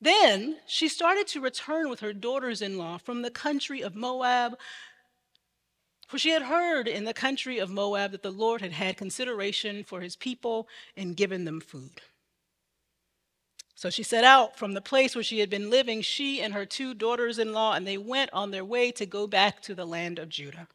Then 0.00 0.58
she 0.66 0.88
started 0.88 1.26
to 1.28 1.40
return 1.40 1.90
with 1.90 2.00
her 2.00 2.14
daughters 2.14 2.62
in 2.62 2.78
law 2.78 2.96
from 2.96 3.20
the 3.22 3.30
country 3.30 3.82
of 3.82 3.94
Moab, 3.94 4.58
for 6.10 6.18
she 6.18 6.30
had 6.30 6.42
heard 6.42 6.88
in 6.88 7.04
the 7.04 7.14
country 7.14 7.60
of 7.60 7.70
Moab 7.70 8.10
that 8.10 8.24
the 8.24 8.32
Lord 8.32 8.62
had 8.62 8.72
had 8.72 8.96
consideration 8.96 9.84
for 9.84 10.00
his 10.00 10.16
people 10.16 10.66
and 10.96 11.16
given 11.16 11.44
them 11.44 11.60
food. 11.60 12.00
So 13.76 13.90
she 13.90 14.02
set 14.02 14.24
out 14.24 14.58
from 14.58 14.72
the 14.74 14.80
place 14.80 15.14
where 15.14 15.22
she 15.22 15.38
had 15.38 15.48
been 15.48 15.70
living, 15.70 16.02
she 16.02 16.42
and 16.42 16.52
her 16.52 16.66
two 16.66 16.94
daughters 16.94 17.38
in 17.38 17.52
law, 17.52 17.74
and 17.74 17.86
they 17.86 17.96
went 17.96 18.32
on 18.32 18.50
their 18.50 18.64
way 18.64 18.90
to 18.90 19.06
go 19.06 19.28
back 19.28 19.62
to 19.62 19.72
the 19.72 19.86
land 19.86 20.18
of 20.18 20.30
Judah. 20.30 20.66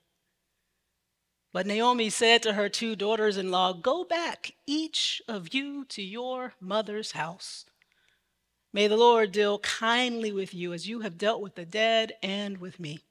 But 1.52 1.68
Naomi 1.68 2.10
said 2.10 2.42
to 2.44 2.54
her 2.54 2.70
two 2.70 2.96
daughters 2.96 3.36
in 3.36 3.52
law, 3.52 3.74
Go 3.74 4.06
back, 4.06 4.54
each 4.66 5.22
of 5.28 5.54
you, 5.54 5.84
to 5.90 6.02
your 6.02 6.54
mother's 6.62 7.12
house. 7.12 7.66
May 8.72 8.88
the 8.88 8.96
Lord 8.96 9.34
deal 9.34 9.60
kindly 9.60 10.32
with 10.32 10.54
you 10.54 10.72
as 10.72 10.88
you 10.88 11.02
have 11.02 11.18
dealt 11.18 11.42
with 11.42 11.56
the 11.56 11.66
dead 11.66 12.14
and 12.24 12.60
with 12.60 12.80
me. 12.80 13.02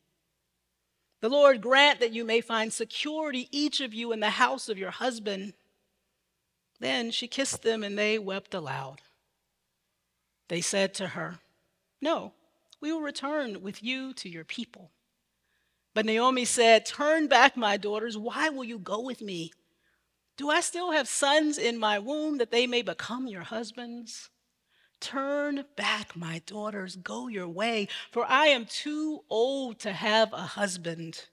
The 1.25 1.31
Lord 1.31 1.62
grant 1.62 2.00
that 2.00 2.12
you 2.12 2.23
may 2.23 2.43
find 2.43 2.71
security, 2.71 3.49
each 3.50 3.81
of 3.81 3.95
you, 3.95 4.12
in 4.12 4.21
the 4.21 4.28
house 4.28 4.69
of 4.69 4.76
your 4.76 4.90
husband. 4.90 5.54
Then 6.81 7.11
she 7.11 7.28
kissed 7.28 7.62
them, 7.62 7.83
and 7.83 7.97
they 7.97 8.19
wept 8.19 8.52
aloud. 8.52 9.00
They 10.49 10.61
said 10.61 10.93
to 10.97 11.07
her, 11.07 11.38
No, 11.99 12.35
we 12.78 12.93
will 12.93 13.00
return 13.00 13.62
with 13.62 13.83
you 13.83 14.12
to 14.12 14.28
your 14.28 14.45
people. 14.45 14.90
But 15.95 16.04
Naomi 16.04 16.45
said, 16.45 16.85
Turn 16.85 17.26
back, 17.26 17.57
my 17.57 17.78
daughters. 17.78 18.19
Why 18.19 18.50
will 18.50 18.64
you 18.64 18.78
go 18.78 19.00
with 19.00 19.23
me? 19.23 19.50
Do 20.37 20.50
I 20.50 20.61
still 20.61 20.90
have 20.90 21.09
sons 21.09 21.57
in 21.57 21.78
my 21.78 21.99
womb 21.99 22.37
that 22.37 22.50
they 22.50 22.66
may 22.66 22.83
become 22.83 23.28
your 23.28 23.45
husbands? 23.45 24.28
Turn 25.04 25.66
back, 25.76 26.16
my 26.16 26.40
daughters, 26.46 26.96
go 26.96 27.28
your 27.28 27.46
way, 27.46 27.88
for 28.11 28.25
I 28.25 28.46
am 28.46 28.64
too 28.64 29.20
old 29.28 29.78
to 29.80 29.92
have 29.92 30.32
a 30.32 30.38
husband. 30.38 31.26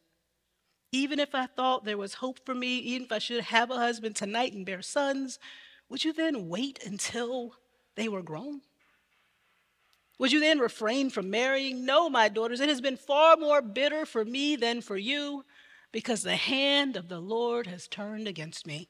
Even 0.92 1.22
if 1.22 1.34
I 1.34 1.46
thought 1.46 1.86
there 1.86 1.98
was 1.98 2.16
hope 2.16 2.46
for 2.46 2.54
me, 2.54 2.80
even 2.80 3.06
if 3.06 3.14
I 3.14 3.20
should 3.20 3.42
have 3.46 3.72
a 3.72 3.78
husband 3.78 4.18
tonight 4.18 4.52
and 4.52 4.66
bear 4.66 4.82
sons, 4.82 5.40
would 5.88 6.04
you 6.04 6.12
then 6.12 6.50
wait 6.50 6.86
until 6.86 7.56
they 7.96 8.10
were 8.10 8.22
grown? 8.22 8.60
Would 10.20 10.34
you 10.34 10.42
then 10.42 10.60
refrain 10.60 11.10
from 11.10 11.30
marrying? 11.30 11.86
No, 11.86 12.10
my 12.10 12.28
daughters, 12.28 12.60
it 12.60 12.68
has 12.68 12.82
been 12.82 12.98
far 12.98 13.38
more 13.38 13.62
bitter 13.62 14.06
for 14.06 14.26
me 14.26 14.58
than 14.58 14.82
for 14.82 14.98
you, 14.98 15.46
because 15.94 16.24
the 16.24 16.36
hand 16.36 16.98
of 16.98 17.08
the 17.08 17.22
Lord 17.22 17.68
has 17.68 17.88
turned 17.88 18.28
against 18.28 18.68
me. 18.68 18.90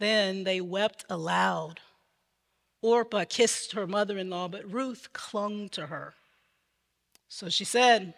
Then 0.00 0.42
they 0.42 0.60
wept 0.60 1.04
aloud. 1.08 1.78
Orpah 2.82 3.24
kissed 3.28 3.72
her 3.72 3.86
mother 3.86 4.18
in 4.18 4.28
law, 4.28 4.48
but 4.48 4.70
Ruth 4.70 5.12
clung 5.12 5.68
to 5.70 5.86
her. 5.86 6.14
So 7.28 7.48
she 7.48 7.64
said, 7.64 8.14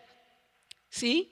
See, 0.90 1.30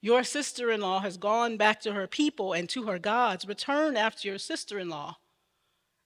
your 0.00 0.22
sister 0.22 0.70
in 0.70 0.80
law 0.80 1.00
has 1.00 1.16
gone 1.16 1.56
back 1.56 1.80
to 1.80 1.92
her 1.92 2.06
people 2.06 2.52
and 2.52 2.68
to 2.68 2.84
her 2.84 2.98
gods. 2.98 3.48
Return 3.48 3.96
after 3.96 4.28
your 4.28 4.38
sister 4.38 4.78
in 4.78 4.88
law. 4.88 5.16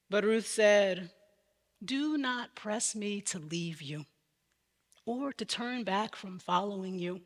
But 0.09 0.25
Ruth 0.25 0.47
said, 0.47 1.11
do 1.85 2.17
not 2.17 2.55
press 2.55 2.95
me 2.95 3.21
to 3.23 3.41
leave 3.41 3.83
you 3.83 4.07
or 5.05 5.33
to 5.33 5.45
turn 5.45 5.83
back 5.83 6.15
from 6.15 6.39
following 6.39 6.97
you. 6.97 7.23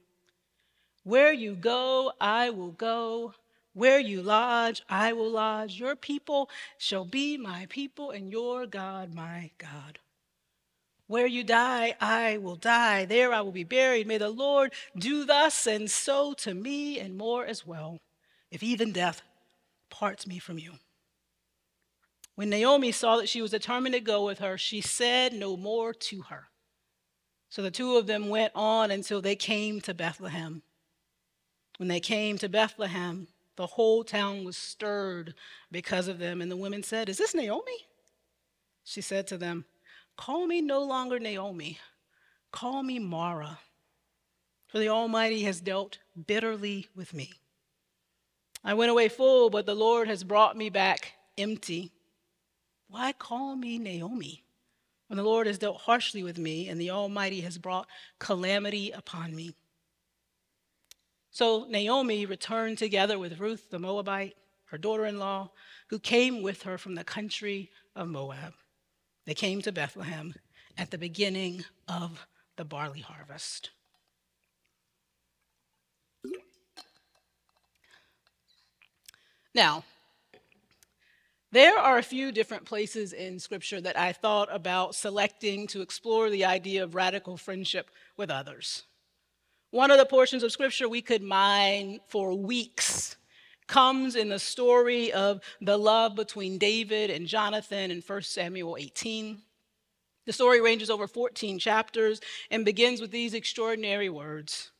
Where 1.05 1.33
you 1.33 1.55
go, 1.55 2.13
I 2.21 2.49
will 2.51 2.71
go. 2.71 3.35
Where 3.77 4.01
you 4.01 4.23
lodge, 4.23 4.81
I 4.89 5.13
will 5.13 5.29
lodge. 5.29 5.79
Your 5.79 5.97
people 5.97 6.49
shall 6.79 7.05
be 7.05 7.37
my 7.37 7.67
people, 7.69 8.11
and 8.11 8.33
your 8.33 8.65
God 8.65 9.13
my 9.13 9.51
God. 9.59 9.99
Where 11.09 11.27
you 11.27 11.45
die, 11.45 11.95
I 12.01 12.39
will 12.39 12.57
die. 12.57 13.05
There 13.05 13.35
I 13.35 13.43
will 13.43 13.53
be 13.53 13.65
buried. 13.65 14.07
May 14.07 14.17
the 14.17 14.31
Lord 14.31 14.73
do 14.99 15.27
thus 15.27 15.67
and 15.67 15.91
so 15.91 16.33
to 16.39 16.55
me, 16.55 16.99
and 16.99 17.19
more 17.19 17.45
as 17.45 17.67
well, 17.67 18.01
if 18.51 18.63
even 18.63 18.93
death 18.93 19.21
parts 19.91 20.27
me 20.27 20.39
from 20.39 20.59
you. 20.59 20.73
When 22.35 22.49
Naomi 22.49 22.93
saw 22.93 23.19
that 23.19 23.29
she 23.29 23.43
was 23.43 23.51
determined 23.51 23.95
to 23.95 24.01
go 24.01 24.25
with 24.25 24.39
her, 24.39 24.57
she 24.57 24.81
said 24.81 25.35
no 25.35 25.55
more 25.55 25.93
to 25.93 26.23
her. 26.23 26.49
So 27.51 27.61
the 27.61 27.71
two 27.71 27.99
of 27.99 28.07
them 28.07 28.31
went 28.31 28.53
on 28.55 28.91
until 28.91 29.21
they 29.21 29.37
came 29.37 29.83
to 29.83 29.93
Bethlehem. 29.93 30.63
When 31.77 31.89
they 31.89 32.01
came 32.01 32.39
to 32.39 32.49
Bethlehem, 32.49 33.29
the 33.57 33.67
whole 33.67 34.05
town 34.05 34.45
was 34.45 34.57
stirred 34.57 35.35
because 35.71 36.09
of 36.09 36.19
them. 36.19 36.41
And 36.41 36.51
the 36.51 36.57
women 36.57 36.83
said, 36.83 37.09
Is 37.09 37.19
this 37.19 37.35
Naomi? 37.35 37.87
She 38.85 39.01
said 39.01 39.27
to 39.29 39.39
them, 39.39 39.65
Call 40.17 40.47
me 40.47 40.61
no 40.61 40.83
longer 40.83 41.19
Naomi, 41.19 41.79
call 42.53 42.83
me 42.83 42.99
Mara, 42.99 43.59
for 44.67 44.79
the 44.79 44.89
Almighty 44.89 45.43
has 45.43 45.61
dealt 45.61 45.99
bitterly 46.27 46.89
with 46.95 47.13
me. 47.13 47.33
I 48.65 48.75
went 48.75 48.91
away 48.91 49.09
full, 49.09 49.51
but 49.51 49.67
the 49.67 49.75
Lord 49.75 50.09
has 50.09 50.25
brought 50.25 50.57
me 50.57 50.71
back 50.71 51.13
empty. 51.37 51.93
Why 52.89 53.13
call 53.13 53.57
me 53.57 53.79
Naomi 53.79 54.45
when 55.09 55.17
the 55.17 55.23
Lord 55.23 55.47
has 55.47 55.59
dealt 55.59 55.83
harshly 55.83 56.23
with 56.23 56.39
me 56.39 56.69
and 56.69 56.81
the 56.81 56.91
Almighty 56.91 57.41
has 57.43 57.59
brought 57.59 57.89
calamity 58.19 58.91
upon 58.91 59.35
me? 59.35 59.55
So 61.37 61.67
Naomi 61.69 62.25
returned 62.25 62.79
together 62.79 63.19
with 63.19 63.41
Ruth 63.41 63.69
the 63.69 63.79
Moabite, 63.79 64.39
her 64.69 64.79
daughter 64.79 65.05
in 65.05 65.19
law, 65.19 65.51
who 65.89 65.99
came 65.99 66.41
with 66.41 66.63
her 66.63 66.79
from 66.79 66.95
the 66.95 67.05
country 67.05 67.71
of 67.95 68.09
Moab. 68.09 68.55
They 69.27 69.35
came 69.35 69.61
to 69.61 69.71
Bethlehem 69.71 70.35
at 70.79 70.91
the 70.91 70.97
beginning 70.97 71.67
of 71.89 72.27
the 72.57 72.65
barley 72.65 73.03
harvest. 73.03 73.69
Now, 79.55 79.85
there 81.53 81.77
are 81.77 81.99
a 81.99 82.03
few 82.03 82.33
different 82.33 82.65
places 82.65 83.13
in 83.13 83.41
Scripture 83.41 83.83
that 83.83 83.99
I 83.99 84.15
thought 84.15 84.49
about 84.51 84.95
selecting 84.95 85.67
to 85.67 85.83
explore 85.83 86.31
the 86.31 86.47
idea 86.47 86.83
of 86.83 86.95
radical 86.95 87.37
friendship 87.37 87.91
with 88.17 88.31
others. 88.31 88.85
One 89.77 89.91
of 89.91 89.99
the 89.99 90.07
portions 90.07 90.43
of 90.43 90.53
Scripture 90.53 90.89
we 90.89 91.03
could 91.03 91.23
mine 91.23 92.01
for 92.09 92.33
weeks 92.33 93.17
comes 93.67 94.17
in 94.17 94.31
the 94.31 94.39
story 94.39 95.13
of 95.13 95.43
the 95.61 95.77
love 95.77 96.15
between 96.15 96.57
David 96.57 97.11
and 97.11 97.27
Jonathan 97.27 97.91
in 97.91 98.01
1 98.01 98.23
Samuel 98.23 98.79
18. 98.81 99.43
The 100.25 100.33
story 100.33 100.63
ranges 100.63 100.89
over 100.89 101.07
14 101.07 101.59
chapters 101.59 102.23
and 102.51 102.65
begins 102.65 103.03
with 103.03 103.11
these 103.11 103.35
extraordinary 103.35 104.09
words 104.09 104.71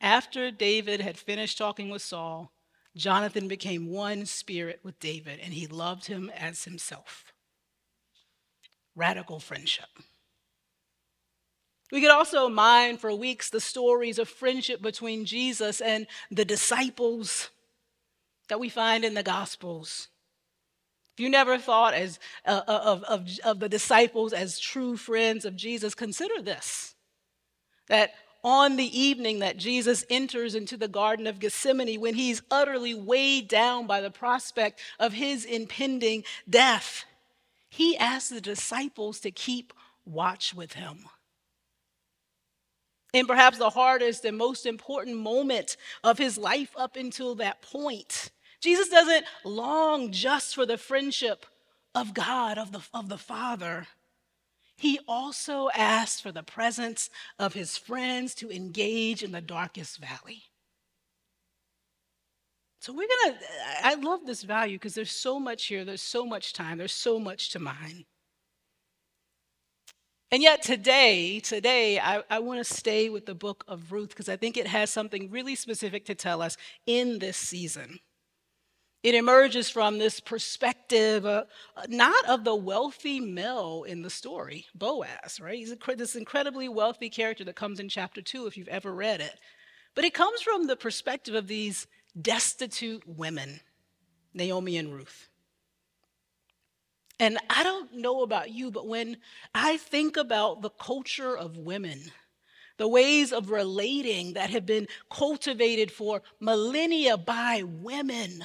After 0.00 0.50
David 0.50 1.02
had 1.02 1.18
finished 1.18 1.58
talking 1.58 1.90
with 1.90 2.00
Saul, 2.00 2.50
Jonathan 2.96 3.46
became 3.46 3.90
one 3.90 4.24
spirit 4.24 4.80
with 4.82 4.98
David, 5.00 5.38
and 5.38 5.52
he 5.52 5.66
loved 5.66 6.06
him 6.06 6.30
as 6.34 6.64
himself. 6.64 7.34
Radical 8.96 9.38
friendship. 9.38 9.90
We 11.92 12.00
could 12.00 12.10
also 12.10 12.48
mine 12.48 12.96
for 12.96 13.14
weeks 13.14 13.50
the 13.50 13.60
stories 13.60 14.18
of 14.18 14.28
friendship 14.28 14.80
between 14.82 15.24
Jesus 15.24 15.80
and 15.80 16.06
the 16.30 16.44
disciples 16.44 17.50
that 18.48 18.60
we 18.60 18.68
find 18.68 19.04
in 19.04 19.14
the 19.14 19.22
Gospels. 19.22 20.08
If 21.16 21.20
you 21.20 21.30
never 21.30 21.58
thought 21.58 21.94
as, 21.94 22.18
uh, 22.44 22.62
uh 22.66 22.80
of, 22.84 23.02
of, 23.04 23.28
of 23.44 23.60
the 23.60 23.68
disciples 23.68 24.32
as 24.32 24.58
true 24.58 24.96
friends 24.96 25.44
of 25.44 25.54
Jesus, 25.56 25.94
consider 25.94 26.42
this 26.42 26.94
that 27.88 28.14
on 28.42 28.76
the 28.76 28.98
evening 28.98 29.38
that 29.38 29.56
Jesus 29.56 30.04
enters 30.10 30.54
into 30.54 30.76
the 30.76 30.88
Garden 30.88 31.26
of 31.26 31.38
Gethsemane, 31.38 32.00
when 32.00 32.14
he's 32.14 32.42
utterly 32.50 32.94
weighed 32.94 33.48
down 33.48 33.86
by 33.86 34.00
the 34.00 34.10
prospect 34.10 34.80
of 34.98 35.14
his 35.14 35.44
impending 35.44 36.24
death, 36.48 37.04
he 37.70 37.96
asks 37.96 38.28
the 38.28 38.40
disciples 38.40 39.20
to 39.20 39.30
keep 39.30 39.72
watch 40.04 40.54
with 40.54 40.74
him. 40.74 41.06
In 43.14 43.26
perhaps 43.26 43.56
the 43.56 43.70
hardest 43.70 44.26
and 44.26 44.36
most 44.36 44.66
important 44.66 45.16
moment 45.16 45.78
of 46.02 46.18
his 46.18 46.36
life 46.36 46.74
up 46.76 46.96
until 46.96 47.36
that 47.36 47.62
point, 47.62 48.30
Jesus 48.60 48.90
doesn't 48.90 49.24
long 49.44 50.12
just 50.12 50.54
for 50.54 50.66
the 50.66 50.76
friendship 50.76 51.46
of 51.94 52.12
God, 52.12 52.58
of 52.58 52.72
the, 52.72 52.80
of 52.92 53.08
the 53.08 53.16
Father 53.16 53.86
he 54.76 54.98
also 55.06 55.68
asks 55.74 56.20
for 56.20 56.32
the 56.32 56.42
presence 56.42 57.10
of 57.38 57.54
his 57.54 57.76
friends 57.76 58.34
to 58.36 58.50
engage 58.50 59.22
in 59.22 59.32
the 59.32 59.40
darkest 59.40 59.98
valley. 59.98 60.42
So 62.80 62.92
we're 62.92 63.06
to, 63.06 63.34
I 63.82 63.94
love 63.94 64.26
this 64.26 64.42
value 64.42 64.76
because 64.76 64.94
there's 64.94 65.10
so 65.10 65.40
much 65.40 65.66
here, 65.66 65.84
there's 65.84 66.02
so 66.02 66.26
much 66.26 66.52
time, 66.52 66.76
there's 66.76 66.92
so 66.92 67.18
much 67.18 67.50
to 67.50 67.58
mine. 67.58 68.04
And 70.30 70.42
yet 70.42 70.62
today, 70.62 71.38
today, 71.38 71.98
I, 71.98 72.22
I 72.28 72.38
want 72.40 72.64
to 72.64 72.74
stay 72.74 73.08
with 73.08 73.26
the 73.26 73.34
book 73.34 73.64
of 73.68 73.92
Ruth 73.92 74.08
because 74.08 74.28
I 74.28 74.36
think 74.36 74.56
it 74.56 74.66
has 74.66 74.90
something 74.90 75.30
really 75.30 75.54
specific 75.54 76.06
to 76.06 76.14
tell 76.14 76.42
us 76.42 76.56
in 76.86 77.18
this 77.18 77.36
season. 77.36 78.00
It 79.04 79.14
emerges 79.14 79.68
from 79.68 79.98
this 79.98 80.18
perspective, 80.18 81.26
uh, 81.26 81.44
not 81.88 82.26
of 82.26 82.42
the 82.42 82.54
wealthy 82.54 83.20
male 83.20 83.84
in 83.86 84.00
the 84.00 84.08
story, 84.08 84.64
Boaz, 84.74 85.38
right? 85.40 85.58
He's 85.58 85.72
a, 85.72 85.94
this 85.94 86.16
incredibly 86.16 86.70
wealthy 86.70 87.10
character 87.10 87.44
that 87.44 87.54
comes 87.54 87.78
in 87.78 87.90
chapter 87.90 88.22
two, 88.22 88.46
if 88.46 88.56
you've 88.56 88.66
ever 88.68 88.94
read 88.94 89.20
it. 89.20 89.38
But 89.94 90.06
it 90.06 90.14
comes 90.14 90.40
from 90.40 90.66
the 90.66 90.74
perspective 90.74 91.34
of 91.34 91.48
these 91.48 91.86
destitute 92.20 93.02
women, 93.06 93.60
Naomi 94.32 94.78
and 94.78 94.92
Ruth. 94.92 95.28
And 97.20 97.38
I 97.48 97.62
don't 97.62 97.94
know 97.94 98.22
about 98.22 98.50
you, 98.50 98.70
but 98.70 98.86
when 98.88 99.18
I 99.54 99.76
think 99.76 100.16
about 100.16 100.62
the 100.62 100.70
culture 100.70 101.36
of 101.36 101.56
women, 101.56 102.10
the 102.76 102.88
ways 102.88 103.32
of 103.32 103.50
relating 103.50 104.32
that 104.32 104.50
have 104.50 104.66
been 104.66 104.88
cultivated 105.10 105.92
for 105.92 106.22
millennia 106.40 107.16
by 107.16 107.62
women, 107.62 108.44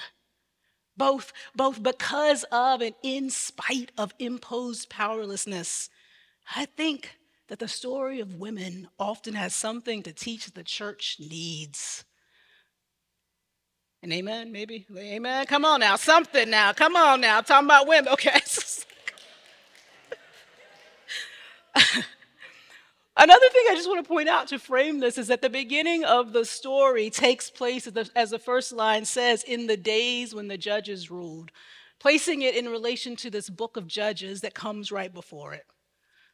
both, 0.95 1.33
both 1.55 1.81
because 1.81 2.43
of 2.51 2.81
and 2.81 2.93
in 3.01 3.29
spite 3.29 3.91
of 3.97 4.13
imposed 4.19 4.89
powerlessness. 4.89 5.89
I 6.55 6.65
think 6.65 7.17
that 7.47 7.59
the 7.59 7.67
story 7.67 8.19
of 8.19 8.35
women 8.35 8.87
often 8.99 9.33
has 9.33 9.55
something 9.55 10.03
to 10.03 10.13
teach 10.13 10.51
the 10.51 10.63
church 10.63 11.17
needs. 11.19 12.03
Amen, 14.05 14.51
maybe? 14.51 14.85
Amen. 14.97 15.45
Come 15.45 15.65
on 15.65 15.81
now, 15.81 15.97
something 15.97 16.49
now. 16.49 16.71
Come 16.73 16.95
on 16.95 17.19
now. 17.21 17.41
Talking 17.41 17.67
about 17.67 17.87
women. 17.87 18.13
Okay. 18.13 18.31
Another 23.17 23.49
thing 23.49 23.65
I 23.69 23.75
just 23.75 23.89
want 23.89 24.01
to 24.03 24.07
point 24.07 24.29
out 24.29 24.47
to 24.47 24.57
frame 24.57 25.01
this 25.01 25.17
is 25.17 25.27
that 25.27 25.41
the 25.41 25.49
beginning 25.49 26.05
of 26.05 26.31
the 26.31 26.45
story 26.45 27.09
takes 27.09 27.49
place, 27.49 27.85
as 28.15 28.29
the 28.29 28.39
first 28.39 28.71
line 28.71 29.03
says, 29.03 29.43
in 29.43 29.67
the 29.67 29.75
days 29.75 30.33
when 30.33 30.47
the 30.47 30.57
judges 30.57 31.11
ruled, 31.11 31.51
placing 31.99 32.41
it 32.43 32.55
in 32.55 32.69
relation 32.69 33.17
to 33.17 33.29
this 33.29 33.49
book 33.49 33.75
of 33.75 33.87
Judges 33.87 34.39
that 34.39 34.53
comes 34.53 34.89
right 34.89 35.13
before 35.13 35.53
it. 35.53 35.65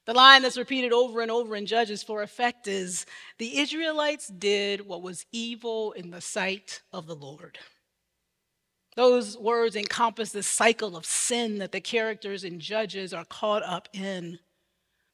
The 0.05 0.13
line 0.13 0.43
that's 0.43 0.57
repeated 0.57 0.93
over 0.93 1.21
and 1.21 1.31
over 1.31 1.55
in 1.55 1.65
Judges 1.65 2.03
for 2.03 2.21
effect 2.21 2.67
is 2.67 3.05
The 3.39 3.57
Israelites 3.57 4.27
did 4.27 4.85
what 4.87 5.01
was 5.01 5.25
evil 5.31 5.93
in 5.93 6.11
the 6.11 6.21
sight 6.21 6.81
of 6.93 7.07
the 7.07 7.15
Lord. 7.15 7.57
Those 8.95 9.37
words 9.37 9.75
encompass 9.75 10.31
the 10.31 10.43
cycle 10.43 10.95
of 10.95 11.05
sin 11.05 11.57
that 11.57 11.71
the 11.71 11.81
characters 11.81 12.43
in 12.43 12.59
Judges 12.59 13.13
are 13.13 13.25
caught 13.25 13.63
up 13.63 13.89
in. 13.93 14.39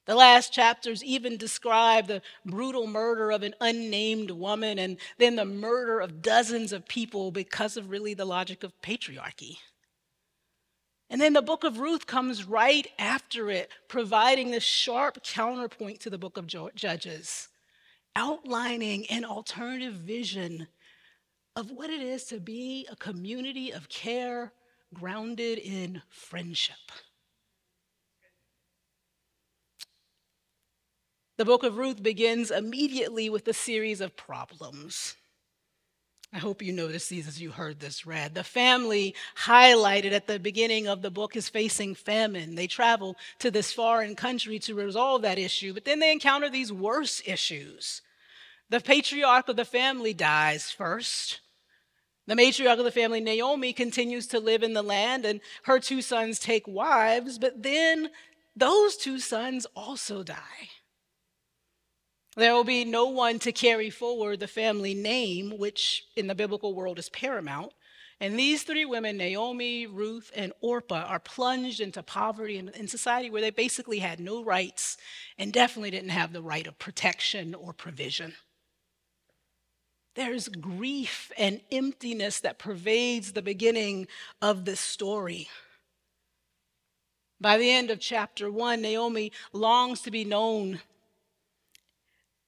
The 0.06 0.15
last 0.15 0.51
chapters 0.51 1.04
even 1.04 1.38
describe 1.38 2.08
the 2.08 2.21
brutal 2.45 2.86
murder 2.86 3.32
of 3.32 3.43
an 3.43 3.56
unnamed 3.62 4.32
woman 4.32 4.77
and 4.77 4.97
then 5.17 5.36
the 5.36 5.45
murder 5.45 5.99
of 5.99 6.21
dozens 6.21 6.73
of 6.73 6.88
people 6.88 7.32
because 7.32 7.77
of 7.77 7.89
really 7.89 8.13
the 8.13 8.25
logic 8.25 8.63
of 8.63 8.73
patriarchy. 8.82 9.58
And 11.12 11.19
then 11.19 11.34
the 11.34 11.41
book 11.41 11.65
of 11.65 11.80
Ruth 11.80 12.08
comes 12.08 12.45
right 12.45 12.88
after 12.97 13.52
it, 13.52 13.69
providing 13.89 14.50
this 14.50 14.63
sharp 14.63 15.21
counterpoint 15.24 16.00
to 16.00 16.10
the 16.10 16.17
book 16.17 16.38
of 16.38 16.47
Judges, 16.47 17.50
outlining 18.15 19.06
an 19.08 19.26
alternative 19.26 19.93
vision 19.93 20.69
of 21.58 21.69
what 21.69 21.89
it 21.89 22.02
is 22.02 22.24
to 22.26 22.39
be 22.39 22.88
a 22.89 22.95
community 22.95 23.71
of 23.71 23.89
care 23.89 24.54
grounded 24.93 25.60
in 25.60 26.02
friendship. 26.08 26.78
The 31.38 31.43
book 31.43 31.63
of 31.63 31.76
Ruth 31.76 32.02
begins 32.02 32.52
immediately 32.52 33.30
with 33.30 33.45
a 33.50 33.54
series 33.54 34.00
of 34.00 34.15
problems. 34.15 35.17
I 36.34 36.38
hope 36.38 36.62
you 36.62 36.72
noticed 36.72 37.10
these 37.10 37.28
as 37.28 37.41
you 37.41 37.52
heard 37.52 37.80
this 37.80 38.06
read. 38.06 38.36
The 38.36 38.44
family 38.44 39.15
highlighted 39.44 40.13
at 40.13 40.28
the 40.28 40.39
beginning 40.39 40.88
of 40.88 41.02
the 41.02 41.12
book 41.12 41.36
is 41.36 41.50
facing 41.50 41.94
famine. 41.94 42.56
They 42.56 42.67
travel 42.67 43.17
to 43.39 43.52
this 43.52 43.74
foreign 43.74 44.15
country 44.15 44.58
to 44.60 44.74
resolve 44.74 45.24
that 45.24 45.38
issue, 45.38 45.74
but 45.74 45.84
then 45.84 46.00
they 46.00 46.12
encounter 46.12 46.50
these 46.50 46.72
worse 46.72 47.22
issues. 47.26 48.02
The 48.70 48.80
patriarch 48.80 49.50
of 49.50 49.58
the 49.58 49.65
family 49.65 50.13
dies 50.13 50.72
first. 50.72 51.41
The 52.28 52.36
matriarch 52.36 52.80
of 52.80 52.86
the 52.86 52.91
family, 52.91 53.20
Naomi, 53.20 53.74
continues 53.74 54.28
to 54.28 54.39
live 54.39 54.63
in 54.63 54.72
the 54.72 54.82
land, 54.82 55.26
and 55.26 55.41
her 55.63 55.80
two 55.80 56.02
sons 56.02 56.39
take 56.39 56.65
wives, 56.65 57.38
but 57.38 57.62
then 57.62 58.10
those 58.56 58.96
two 58.96 59.20
sons 59.20 59.67
also 59.76 60.24
die. 60.24 60.70
There 62.36 62.54
will 62.54 62.63
be 62.63 62.86
no 62.86 63.06
one 63.08 63.39
to 63.39 63.52
carry 63.52 63.89
forward 63.89 64.39
the 64.39 64.48
family 64.48 64.94
name, 64.94 65.58
which 65.58 66.06
in 66.15 66.28
the 66.28 66.36
biblical 66.36 66.74
world 66.74 66.98
is 66.98 67.10
paramount. 67.10 67.74
And 68.22 68.38
these 68.38 68.63
three 68.63 68.86
women, 68.86 69.17
Naomi, 69.17 69.88
Ruth, 69.88 70.32
and 70.36 70.54
Orpah, 70.62 71.06
are 71.06 71.20
plunged 71.20 71.82
into 71.82 72.04
poverty 72.04 72.58
in, 72.58 72.70
in, 72.70 72.88
society 72.88 73.32
where 73.32 73.41
they 73.41 73.50
basically 73.50 73.98
had 73.98 74.20
no 74.20 74.44
rights 74.44 74.96
and 75.39 75.52
definitely 75.52 75.89
didn't 75.89 76.10
have 76.10 76.32
the 76.32 76.41
right 76.41 76.67
of 76.67 76.78
protection 76.78 77.56
or 77.56 77.74
provision. 77.74 78.36
There's 80.15 80.50
grief 80.50 81.32
and 81.38 81.62
emptiness 81.72 82.39
that 82.41 82.60
pervades 82.60 83.32
the 83.32 83.41
beginning 83.41 84.08
of 84.41 84.65
this 84.65 84.80
story. 84.80 85.50
By 87.39 87.58
the 87.58 87.72
end 87.72 87.89
of 87.89 88.00
chapter 88.00 88.52
one, 88.52 88.84
Naomi 88.84 89.32
longs 89.52 90.02
to 90.02 90.12
be 90.12 90.24
known 90.24 90.80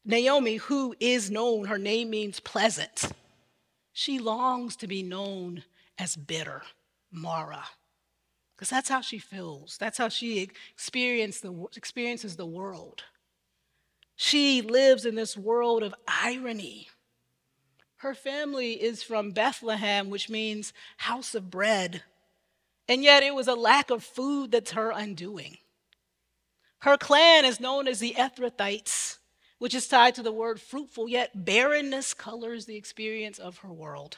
Naomi, 0.05 0.57
who 0.57 0.95
is 0.99 1.31
known, 1.31 1.65
her 1.65 1.77
name 1.77 2.09
means 2.09 2.39
pleasant. 2.39 3.11
She 3.93 4.19
longs 4.19 4.75
to 4.77 4.87
be 4.87 5.03
known 5.03 5.63
as 5.97 6.15
bitter, 6.15 6.63
Mara, 7.11 7.63
because 8.55 8.69
that's 8.69 8.89
how 8.89 9.01
she 9.01 9.19
feels. 9.19 9.77
That's 9.77 9.97
how 9.97 10.09
she 10.09 10.49
the, 10.75 11.67
experiences 11.75 12.35
the 12.35 12.45
world. 12.45 13.03
She 14.15 14.61
lives 14.61 15.05
in 15.05 15.15
this 15.15 15.37
world 15.37 15.83
of 15.83 15.95
irony. 16.07 16.89
Her 17.97 18.13
family 18.13 18.73
is 18.73 19.01
from 19.01 19.31
Bethlehem, 19.31 20.09
which 20.09 20.29
means 20.29 20.73
house 20.97 21.33
of 21.33 21.49
bread. 21.49 22.03
And 22.89 23.03
yet 23.03 23.23
it 23.23 23.33
was 23.33 23.47
a 23.47 23.55
lack 23.55 23.89
of 23.89 24.03
food 24.03 24.51
that's 24.51 24.71
her 24.71 24.91
undoing. 24.91 25.57
Her 26.79 26.97
clan 26.97 27.45
is 27.45 27.61
known 27.61 27.87
as 27.87 27.99
the 27.99 28.15
Ephrathites 28.17 29.19
which 29.63 29.73
is 29.73 29.87
tied 29.87 30.13
to 30.13 30.21
the 30.21 30.29
word 30.29 30.59
fruitful, 30.59 31.07
yet 31.07 31.45
barrenness 31.45 32.13
colors 32.13 32.65
the 32.65 32.75
experience 32.75 33.39
of 33.39 33.59
her 33.59 33.71
world. 33.71 34.17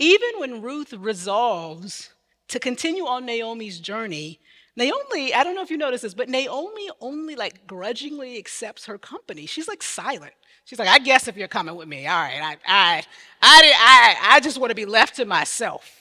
Even 0.00 0.30
when 0.38 0.62
Ruth 0.62 0.92
resolves 0.92 2.10
to 2.48 2.58
continue 2.58 3.06
on 3.06 3.24
Naomi's 3.24 3.78
journey, 3.78 4.40
Naomi, 4.74 5.32
I 5.32 5.44
don't 5.44 5.54
know 5.54 5.62
if 5.62 5.70
you 5.70 5.76
notice 5.76 6.00
this, 6.00 6.12
but 6.12 6.28
Naomi 6.28 6.90
only 7.00 7.36
like 7.36 7.68
grudgingly 7.68 8.36
accepts 8.36 8.86
her 8.86 8.98
company. 8.98 9.46
She's 9.46 9.68
like 9.68 9.80
silent. 9.80 10.34
She's 10.64 10.80
like, 10.80 10.88
I 10.88 10.98
guess 10.98 11.28
if 11.28 11.36
you're 11.36 11.46
coming 11.46 11.76
with 11.76 11.86
me, 11.86 12.08
all 12.08 12.20
right, 12.20 12.40
I, 12.42 12.56
I, 12.66 13.04
I, 13.40 13.72
I, 13.78 14.16
I 14.34 14.40
just 14.40 14.58
want 14.58 14.72
to 14.72 14.74
be 14.74 14.86
left 14.86 15.14
to 15.16 15.24
myself. 15.24 15.95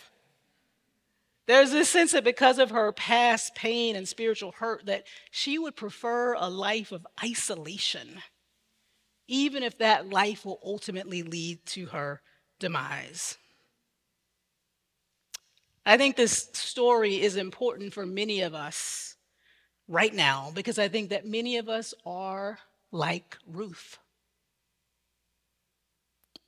There's 1.47 1.71
this 1.71 1.89
sense 1.89 2.13
that 2.13 2.23
because 2.23 2.57
of 2.57 2.71
her 2.71 2.91
past 2.91 3.53
pain 3.53 3.95
and 3.95 4.07
spiritual 4.07 4.51
hurt, 4.53 4.85
that 4.87 5.05
she 5.29 5.59
would 5.59 5.75
prefer 5.75 6.33
a 6.33 6.49
life 6.49 6.91
of 6.91 7.05
isolation, 7.23 8.21
even 9.27 9.61
if 9.61 9.77
that 9.77 10.09
life 10.09 10.43
will 10.43 10.59
ultimately 10.63 11.21
lead 11.21 11.63
to 11.67 11.87
her 11.87 12.21
demise. 12.59 13.37
I 15.85 15.97
think 15.97 16.15
this 16.15 16.49
story 16.53 17.21
is 17.21 17.35
important 17.35 17.93
for 17.93 18.07
many 18.07 18.41
of 18.41 18.55
us 18.55 19.15
right 19.87 20.13
now 20.13 20.51
because 20.55 20.79
I 20.79 20.87
think 20.87 21.09
that 21.09 21.27
many 21.27 21.57
of 21.57 21.69
us 21.69 21.93
are 22.07 22.57
like 22.91 23.37
Ruth. 23.45 23.99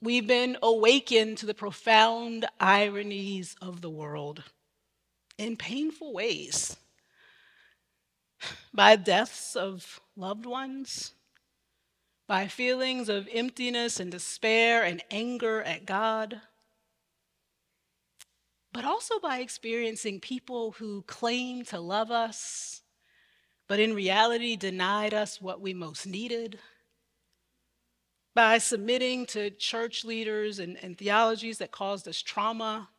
We've 0.01 0.25
been 0.25 0.57
awakened 0.63 1.37
to 1.39 1.45
the 1.45 1.53
profound 1.53 2.47
ironies 2.59 3.55
of 3.61 3.81
the 3.81 3.89
world 3.91 4.43
in 5.37 5.57
painful 5.57 6.13
ways. 6.13 6.77
By 8.73 8.95
deaths 8.95 9.55
of 9.55 10.01
loved 10.15 10.45
ones, 10.45 11.13
by 12.27 12.47
feelings 12.47 13.07
of 13.07 13.27
emptiness 13.31 13.99
and 13.99 14.11
despair 14.11 14.83
and 14.83 15.01
anger 15.09 15.61
at 15.63 15.85
God, 15.85 16.41
but 18.73 18.83
also 18.83 19.19
by 19.19 19.39
experiencing 19.39 20.19
people 20.19 20.73
who 20.73 21.01
claim 21.03 21.63
to 21.65 21.79
love 21.79 22.11
us, 22.11 22.83
but 23.67 23.79
in 23.79 23.93
reality 23.93 24.55
denied 24.55 25.13
us 25.13 25.41
what 25.41 25.61
we 25.61 25.73
most 25.73 26.05
needed. 26.05 26.59
By 28.35 28.59
submitting 28.59 29.25
to 29.27 29.49
church 29.49 30.05
leaders 30.05 30.59
and, 30.59 30.77
and 30.83 30.95
theologies 30.95 31.57
that 31.57 31.71
caused 31.71 32.07
us 32.07 32.21
trauma, 32.21 32.89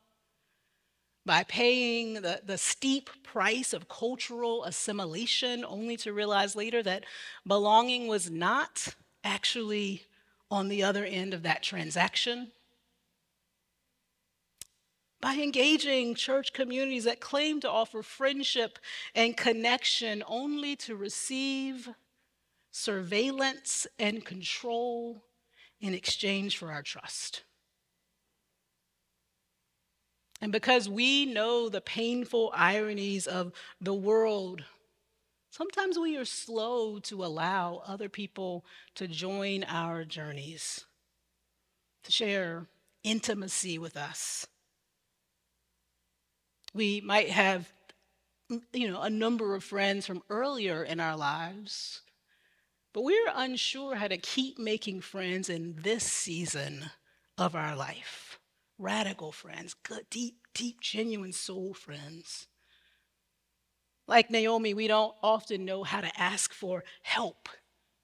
by 1.28 1.44
paying 1.44 2.14
the, 2.14 2.40
the 2.42 2.56
steep 2.56 3.10
price 3.22 3.74
of 3.74 3.86
cultural 3.86 4.64
assimilation, 4.64 5.62
only 5.62 5.94
to 5.98 6.10
realize 6.10 6.56
later 6.56 6.82
that 6.82 7.04
belonging 7.46 8.08
was 8.08 8.30
not 8.30 8.94
actually 9.22 10.06
on 10.50 10.68
the 10.68 10.82
other 10.82 11.04
end 11.04 11.34
of 11.34 11.42
that 11.42 11.62
transaction. 11.62 12.50
By 15.20 15.34
engaging 15.34 16.14
church 16.14 16.54
communities 16.54 17.04
that 17.04 17.20
claim 17.20 17.60
to 17.60 17.70
offer 17.70 18.02
friendship 18.02 18.78
and 19.14 19.36
connection 19.36 20.24
only 20.26 20.76
to 20.76 20.96
receive 20.96 21.90
surveillance 22.70 23.86
and 23.98 24.24
control 24.24 25.22
in 25.78 25.92
exchange 25.92 26.56
for 26.56 26.72
our 26.72 26.82
trust. 26.82 27.42
And 30.40 30.52
because 30.52 30.88
we 30.88 31.26
know 31.26 31.68
the 31.68 31.80
painful 31.80 32.52
ironies 32.54 33.26
of 33.26 33.52
the 33.80 33.94
world, 33.94 34.64
sometimes 35.50 35.98
we 35.98 36.16
are 36.16 36.24
slow 36.24 36.98
to 37.00 37.24
allow 37.24 37.82
other 37.86 38.08
people 38.08 38.64
to 38.94 39.08
join 39.08 39.64
our 39.64 40.04
journeys, 40.04 40.84
to 42.04 42.12
share 42.12 42.66
intimacy 43.02 43.78
with 43.78 43.96
us. 43.96 44.46
We 46.74 47.00
might 47.00 47.30
have 47.30 47.72
mm, 48.50 48.62
you 48.72 48.90
know 48.90 49.00
a 49.00 49.10
number 49.10 49.54
of 49.54 49.64
friends 49.64 50.06
from 50.06 50.22
earlier 50.28 50.84
in 50.84 51.00
our 51.00 51.16
lives 51.16 52.02
but 52.92 53.04
we're 53.04 53.32
unsure 53.34 53.94
how 53.94 54.08
to 54.08 54.18
keep 54.18 54.58
making 54.58 55.00
friends 55.00 55.48
in 55.48 55.76
this 55.82 56.04
season 56.04 56.90
of 57.36 57.54
our 57.54 57.76
life 57.76 58.27
radical 58.78 59.32
friends, 59.32 59.74
good, 59.74 60.06
deep, 60.10 60.46
deep, 60.54 60.80
genuine 60.80 61.32
soul 61.32 61.74
friends. 61.74 62.46
Like 64.06 64.30
Naomi, 64.30 64.72
we 64.72 64.86
don't 64.86 65.14
often 65.22 65.64
know 65.64 65.84
how 65.84 66.00
to 66.00 66.20
ask 66.20 66.54
for 66.54 66.84
help 67.02 67.48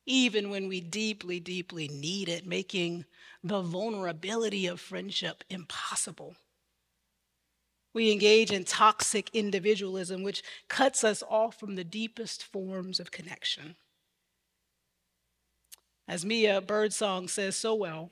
even 0.06 0.50
when 0.50 0.68
we 0.68 0.80
deeply, 0.80 1.40
deeply 1.40 1.88
need 1.88 2.28
it, 2.28 2.46
making 2.46 3.04
the 3.42 3.62
vulnerability 3.62 4.66
of 4.66 4.80
friendship 4.80 5.42
impossible. 5.48 6.37
We 7.92 8.10
engage 8.12 8.50
in 8.50 8.64
toxic 8.64 9.30
individualism, 9.32 10.22
which 10.22 10.42
cuts 10.68 11.04
us 11.04 11.22
off 11.28 11.58
from 11.58 11.76
the 11.76 11.84
deepest 11.84 12.42
forms 12.42 12.98
of 12.98 13.12
connection. 13.12 13.76
As 16.06 16.24
Mia 16.24 16.60
Birdsong 16.60 17.28
says 17.28 17.56
so 17.56 17.74
well, 17.74 18.10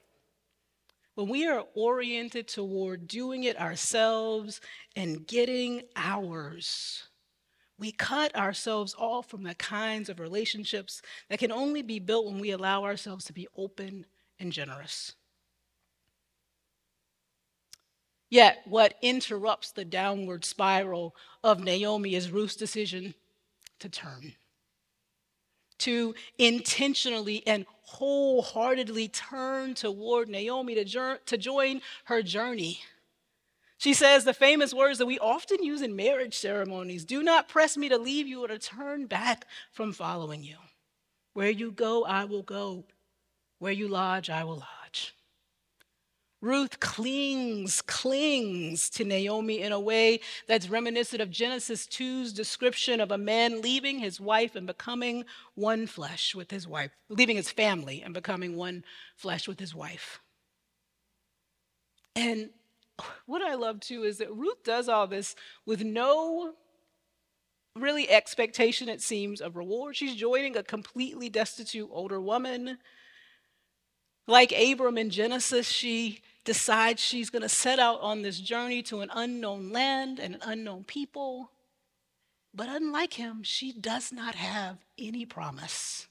when 1.14 1.28
we 1.28 1.46
are 1.46 1.64
oriented 1.74 2.48
toward 2.48 3.06
doing 3.06 3.44
it 3.44 3.60
ourselves 3.60 4.60
and 4.96 5.26
getting 5.26 5.82
ours, 5.94 7.04
we 7.78 7.92
cut 7.92 8.34
ourselves 8.36 8.94
off 8.96 9.28
from 9.28 9.42
the 9.42 9.54
kinds 9.56 10.08
of 10.08 10.20
relationships 10.20 11.02
that 11.28 11.38
can 11.38 11.52
only 11.52 11.82
be 11.82 11.98
built 11.98 12.26
when 12.26 12.38
we 12.38 12.52
allow 12.52 12.84
ourselves 12.84 13.24
to 13.26 13.32
be 13.32 13.48
open 13.56 14.06
and 14.38 14.52
generous. 14.52 15.14
Yet, 18.30 18.62
what 18.64 18.94
interrupts 19.02 19.72
the 19.72 19.84
downward 19.84 20.44
spiral 20.46 21.14
of 21.44 21.60
Naomi 21.60 22.14
is 22.14 22.30
Ruth's 22.30 22.56
decision 22.56 23.14
to 23.80 23.90
turn, 23.90 24.34
to 25.82 26.14
intentionally 26.38 27.42
and 27.46 27.66
wholeheartedly 27.82 29.08
turn 29.08 29.74
toward 29.74 30.28
Naomi 30.28 30.82
to, 30.82 31.18
to 31.26 31.36
join 31.36 31.80
her 32.04 32.22
journey. 32.22 32.80
She 33.78 33.94
says 33.94 34.24
the 34.24 34.32
famous 34.32 34.72
words 34.72 34.98
that 34.98 35.06
we 35.06 35.18
often 35.18 35.62
use 35.62 35.82
in 35.82 35.96
marriage 35.96 36.36
ceremonies 36.36 37.04
do 37.04 37.22
not 37.22 37.48
press 37.48 37.76
me 37.76 37.88
to 37.88 37.98
leave 37.98 38.28
you 38.28 38.44
or 38.44 38.48
to 38.48 38.58
turn 38.58 39.06
back 39.06 39.44
from 39.72 39.92
following 39.92 40.44
you. 40.44 40.56
Where 41.34 41.50
you 41.50 41.72
go, 41.72 42.04
I 42.04 42.24
will 42.24 42.42
go. 42.42 42.84
Where 43.58 43.72
you 43.72 43.88
lodge, 43.88 44.30
I 44.30 44.44
will 44.44 44.56
lodge. 44.56 44.81
Ruth 46.42 46.80
clings, 46.80 47.80
clings 47.82 48.90
to 48.90 49.04
Naomi 49.04 49.60
in 49.60 49.70
a 49.70 49.78
way 49.78 50.18
that's 50.48 50.68
reminiscent 50.68 51.22
of 51.22 51.30
Genesis 51.30 51.86
2's 51.86 52.32
description 52.32 53.00
of 53.00 53.12
a 53.12 53.16
man 53.16 53.62
leaving 53.62 54.00
his 54.00 54.20
wife 54.20 54.56
and 54.56 54.66
becoming 54.66 55.24
one 55.54 55.86
flesh 55.86 56.34
with 56.34 56.50
his 56.50 56.66
wife, 56.66 56.90
leaving 57.08 57.36
his 57.36 57.50
family 57.52 58.02
and 58.02 58.12
becoming 58.12 58.56
one 58.56 58.84
flesh 59.14 59.46
with 59.46 59.60
his 59.60 59.72
wife. 59.72 60.20
And 62.16 62.50
what 63.26 63.40
I 63.40 63.54
love 63.54 63.78
too 63.78 64.02
is 64.02 64.18
that 64.18 64.34
Ruth 64.34 64.64
does 64.64 64.88
all 64.88 65.06
this 65.06 65.36
with 65.64 65.84
no 65.84 66.54
really 67.76 68.10
expectation, 68.10 68.88
it 68.88 69.00
seems, 69.00 69.40
of 69.40 69.56
reward. 69.56 69.94
She's 69.94 70.16
joining 70.16 70.56
a 70.56 70.64
completely 70.64 71.28
destitute 71.28 71.88
older 71.92 72.20
woman. 72.20 72.78
Like 74.26 74.52
Abram 74.52 74.98
in 74.98 75.10
Genesis, 75.10 75.68
she 75.68 76.20
decides 76.44 77.00
she's 77.00 77.30
going 77.30 77.42
to 77.42 77.48
set 77.48 77.78
out 77.78 78.00
on 78.00 78.22
this 78.22 78.40
journey 78.40 78.82
to 78.82 79.00
an 79.00 79.10
unknown 79.14 79.70
land 79.70 80.18
and 80.18 80.34
an 80.34 80.40
unknown 80.44 80.84
people. 80.84 81.50
But 82.54 82.68
unlike 82.68 83.14
him, 83.14 83.42
she 83.42 83.72
does 83.72 84.12
not 84.12 84.34
have 84.34 84.78
any 84.98 85.24
promise. 85.24 86.08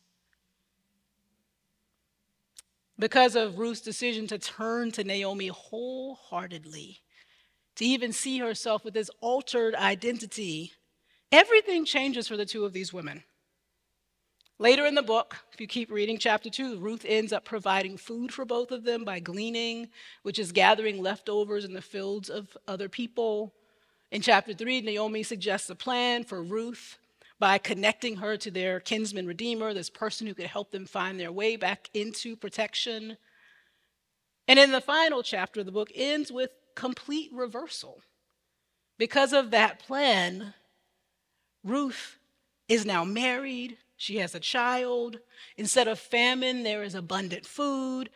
Because 2.98 3.36
of 3.36 3.60
Ruth's 3.60 3.82
decision 3.82 4.28
to 4.28 4.38
turn 4.38 4.92
to 4.92 5.04
Naomi 5.04 5.48
wholeheartedly, 5.48 7.02
to 7.76 7.86
even 7.86 8.14
see 8.14 8.40
herself 8.40 8.86
with 8.86 8.94
this 8.94 9.10
altered 9.22 9.76
identity, 9.76 10.74
everything 11.32 11.86
changes 11.86 12.28
for 12.28 12.38
the 12.38 12.46
two 12.46 12.64
of 12.66 12.74
these 12.74 12.94
women. 12.94 13.24
Later 14.62 14.86
in 14.86 14.94
the 14.94 15.02
book, 15.02 15.38
if 15.52 15.60
you 15.60 15.66
keep 15.66 15.90
reading 15.90 16.20
chapter 16.20 16.48
two, 16.48 16.78
Ruth 16.78 17.04
ends 17.08 17.34
up 17.34 17.44
providing 17.44 17.98
food 17.98 18.32
for 18.32 18.46
both 18.46 18.70
of 18.70 18.84
them 18.84 19.04
by 19.04 19.20
gleaning, 19.20 19.90
which 20.22 20.38
is 20.38 20.52
gathering 20.52 21.02
leftovers 21.02 21.66
in 21.66 21.74
the 21.74 21.82
fields 21.82 22.30
of 22.30 22.56
other 22.68 22.88
people. 22.88 23.56
In 24.12 24.22
chapter 24.22 24.54
three, 24.54 24.80
Naomi 24.82 25.24
suggests 25.24 25.68
a 25.72 25.76
plan 25.76 26.24
for 26.24 26.44
Ruth 26.44 27.00
by 27.40 27.58
connecting 27.58 28.18
her 28.18 28.38
to 28.38 28.52
their 28.52 28.80
kinsman 28.80 29.26
redeemer, 29.26 29.74
this 29.74 29.90
person 29.90 30.28
who 30.28 30.36
could 30.36 30.46
help 30.46 30.70
them 30.70 30.86
find 30.86 31.20
their 31.20 31.32
way 31.32 31.56
back 31.56 31.90
into 31.96 32.36
protection. 32.36 33.18
And 34.48 34.60
in 34.60 34.72
the 34.72 34.80
final 34.80 35.24
chapter, 35.24 35.64
the 35.64 35.72
book 35.72 35.90
ends 35.96 36.32
with 36.32 36.52
complete 36.76 37.32
reversal. 37.34 38.04
Because 39.00 39.34
of 39.34 39.50
that 39.50 39.80
plan, 39.80 40.54
Ruth 41.64 42.20
is 42.68 42.86
now 42.86 43.04
married 43.04 43.80
she 44.02 44.18
has 44.18 44.34
a 44.34 44.40
child. 44.40 45.20
Instead 45.58 45.88
of 45.88 46.00
famine, 46.00 46.64
there 46.64 46.82
is 46.82 46.96
abundant 46.96 47.46
food 47.46 48.10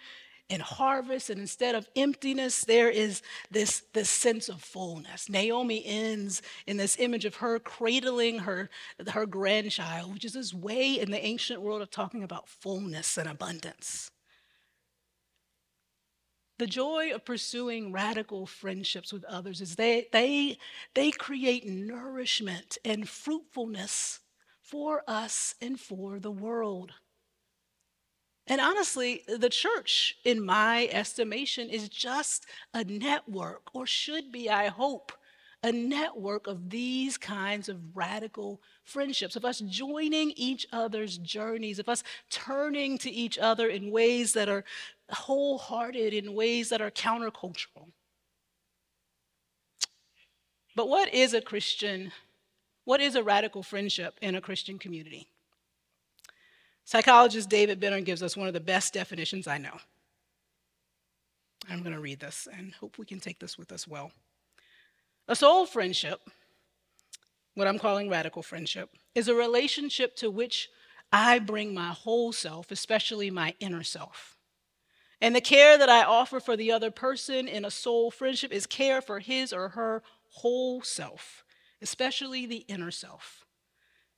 and 0.50 0.60
harvest. 0.60 1.30
And 1.30 1.40
instead 1.40 1.76
of 1.76 1.88
emptiness, 1.96 2.66
there 2.66 2.90
is 2.90 3.22
this, 3.52 3.84
this 3.94 4.10
sense 4.10 4.50
of 4.50 4.64
fullness. 4.64 5.30
Naomi 5.30 5.86
ends 5.86 6.42
in 6.66 6.78
this 6.78 6.98
image 7.00 7.24
of 7.24 7.36
her 7.36 7.60
cradling 7.60 8.40
her, 8.40 8.72
her 9.10 9.28
grandchild, 9.28 10.12
which 10.12 10.26
is 10.26 10.34
this 10.34 10.56
way 10.56 11.00
in 11.00 11.12
the 11.12 11.24
ancient 11.24 11.62
world 11.62 11.84
of 11.84 11.92
talking 11.92 12.24
about 12.24 12.50
fullness 12.50 13.16
and 13.16 13.30
abundance. 13.30 14.10
The 16.58 16.66
joy 16.66 17.12
of 17.14 17.26
pursuing 17.26 17.92
radical 17.92 18.48
friendships 18.48 19.14
with 19.14 19.24
others 19.26 19.62
is 19.62 19.76
they, 19.76 20.08
they, 20.12 20.58
they 20.96 21.12
create 21.12 21.68
nourishment 21.68 22.80
and 22.84 23.08
fruitfulness 23.08 24.22
for 24.66 25.04
us 25.08 25.56
and 25.62 25.80
for 25.80 26.20
the 26.20 26.32
world. 26.32 26.92
And 28.48 28.62
honestly, 28.62 29.24
the 29.28 29.50
church, 29.50 30.18
in 30.24 30.44
my 30.46 30.88
estimation, 30.92 31.70
is 31.70 31.90
just 31.90 32.46
a 32.74 32.84
network, 32.84 33.74
or 33.74 33.88
should 33.88 34.32
be, 34.32 34.50
I 34.50 34.68
hope, 34.68 35.12
a 35.64 35.72
network 35.72 36.46
of 36.46 36.70
these 36.70 37.18
kinds 37.18 37.70
of 37.70 37.96
radical 37.96 38.62
friendships, 38.84 39.36
of 39.36 39.46
us 39.46 39.62
joining 39.62 40.32
each 40.36 40.68
other's 40.72 41.18
journeys, 41.18 41.80
of 41.80 41.90
us 41.90 42.04
turning 42.30 43.00
to 43.00 43.10
each 43.10 43.40
other 43.40 43.68
in 43.68 43.90
ways 43.90 44.34
that 44.34 44.48
are 44.48 44.64
wholehearted, 45.10 46.14
in 46.14 46.36
ways 46.36 46.70
that 46.70 46.82
are 46.82 46.92
countercultural. 46.92 47.90
But 50.76 50.88
what 50.88 51.12
is 51.12 51.34
a 51.34 51.42
Christian 51.42 52.12
what 52.86 53.02
is 53.02 53.16
a 53.16 53.24
radical 53.24 53.64
friendship 53.64 54.18
in 54.22 54.36
a 54.36 54.42
Christian 54.42 54.80
community? 54.80 55.28
Psychologist 56.86 57.50
David 57.50 57.80
Benner 57.80 58.02
gives 58.02 58.22
us 58.22 58.38
one 58.38 58.48
of 58.48 58.54
the 58.54 58.60
best 58.60 58.94
definitions 58.94 59.48
I 59.48 59.58
know. 59.58 59.76
I'm 61.68 61.82
going 61.82 61.96
to 61.96 62.00
read 62.00 62.20
this 62.20 62.48
and 62.56 62.74
hope 62.74 63.00
we 63.00 63.06
can 63.06 63.20
take 63.20 63.40
this 63.40 63.58
with 63.58 63.72
us 63.72 63.88
well. 63.88 64.12
A 65.28 65.36
soul 65.36 65.66
friendship, 65.66 66.22
what 67.56 67.68
I'm 67.68 67.80
calling 67.80 68.08
radical 68.08 68.44
friendship, 68.44 68.92
is 69.16 69.28
a 69.28 69.34
relationship 69.34 70.16
to 70.18 70.30
which 70.30 70.70
I 71.12 71.40
bring 71.40 71.74
my 71.74 71.88
whole 71.88 72.32
self, 72.32 72.70
especially 72.70 73.32
my 73.32 73.56
inner 73.60 73.82
self. 73.82 74.38
And 75.22 75.36
the 75.36 75.42
care 75.42 75.80
that 75.80 75.90
I 75.90 76.04
offer 76.04 76.40
for 76.40 76.56
the 76.56 76.72
other 76.72 76.92
person 76.92 77.48
in 77.48 77.66
a 77.66 77.72
soul 77.72 78.12
friendship 78.12 78.52
is 78.52 78.68
care 78.68 79.02
for 79.02 79.20
his 79.20 79.52
or 79.52 79.70
her 79.70 80.04
whole 80.30 80.84
self 80.84 81.45
especially 81.82 82.46
the 82.46 82.66
inner 82.68 82.92
self. 82.92 83.46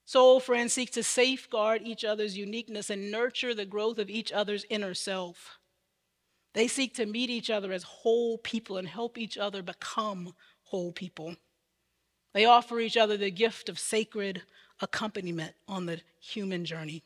Soul 0.06 0.40
friends 0.40 0.74
seek 0.74 0.92
to 0.94 1.04
safeguard 1.04 1.82
each 1.84 2.06
other's 2.06 2.38
uniqueness 2.38 2.90
and 2.90 3.12
nurture 3.12 3.54
the 3.54 3.66
growth 3.66 4.00
of 4.00 4.10
each 4.10 4.32
other's 4.32 4.66
inner 4.70 4.94
self. 4.94 5.60
They 6.54 6.68
seek 6.68 6.94
to 6.96 7.06
meet 7.06 7.30
each 7.30 7.50
other 7.50 7.72
as 7.72 7.84
whole 7.84 8.38
people 8.38 8.78
and 8.78 8.88
help 8.88 9.18
each 9.18 9.38
other 9.38 9.62
become 9.62 10.34
whole 10.64 10.92
people. 10.92 11.36
They 12.34 12.46
offer 12.46 12.80
each 12.80 12.98
other 12.98 13.18
the 13.18 13.32
gift 13.32 13.68
of 13.68 13.78
sacred 13.78 14.44
accompaniment 14.82 15.56
on 15.68 15.86
the 15.86 16.02
human 16.20 16.66
journey. 16.66 17.04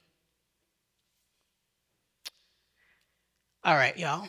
All 3.63 3.75
right, 3.75 3.97
y'all. 3.97 4.27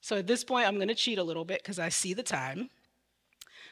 So 0.00 0.18
at 0.18 0.26
this 0.26 0.44
point, 0.44 0.66
I'm 0.66 0.76
going 0.76 0.88
to 0.88 0.94
cheat 0.94 1.18
a 1.18 1.24
little 1.24 1.44
bit 1.44 1.62
because 1.62 1.78
I 1.78 1.88
see 1.88 2.14
the 2.14 2.22
time. 2.22 2.70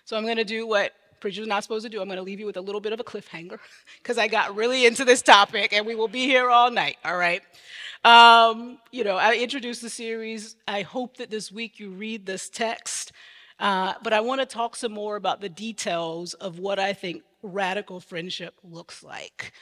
So 0.05 0.17
I'm 0.17 0.25
going 0.25 0.37
to 0.37 0.45
do 0.45 0.67
what 0.67 0.93
preacher's 1.25 1.47
not 1.47 1.63
supposed 1.63 1.87
to 1.87 1.89
do. 1.89 2.03
I'm 2.03 2.07
going 2.07 2.19
to 2.19 2.23
leave 2.23 2.39
you 2.39 2.45
with 2.45 2.59
a 2.59 2.61
little 2.61 2.83
bit 2.83 2.93
of 2.93 3.01
a 3.01 3.03
cliffhanger 3.03 3.59
because 4.03 4.19
I 4.19 4.29
got 4.29 4.55
really 4.55 4.85
into 4.85 5.07
this 5.07 5.23
topic 5.23 5.73
and 5.73 5.87
we 5.87 5.95
will 5.95 6.07
be 6.07 6.27
here 6.27 6.51
all 6.51 6.71
night, 6.71 6.99
all 7.03 7.17
right? 7.17 7.41
Um, 8.05 8.77
you 8.93 9.05
know, 9.05 9.17
I 9.17 9.37
introduced 9.37 9.81
the 9.81 9.89
series. 9.89 10.57
I 10.69 10.83
hope 10.83 11.17
that 11.17 11.31
this 11.31 11.51
week 11.51 11.81
you 11.81 11.89
read 11.89 12.27
this 12.27 12.51
text, 12.51 13.13
uh, 13.59 13.95
but 14.03 14.13
I 14.13 14.21
want 14.21 14.43
to 14.43 14.47
talk 14.47 14.77
some 14.77 14.93
more 14.93 15.17
about 15.17 15.41
the 15.41 15.49
details 15.49 16.35
of 16.35 16.59
what 16.59 16.79
I 16.79 16.93
think 16.93 17.23
radical 17.43 18.01
friendship 18.01 18.57
looks 18.63 19.03
like. 19.03 19.55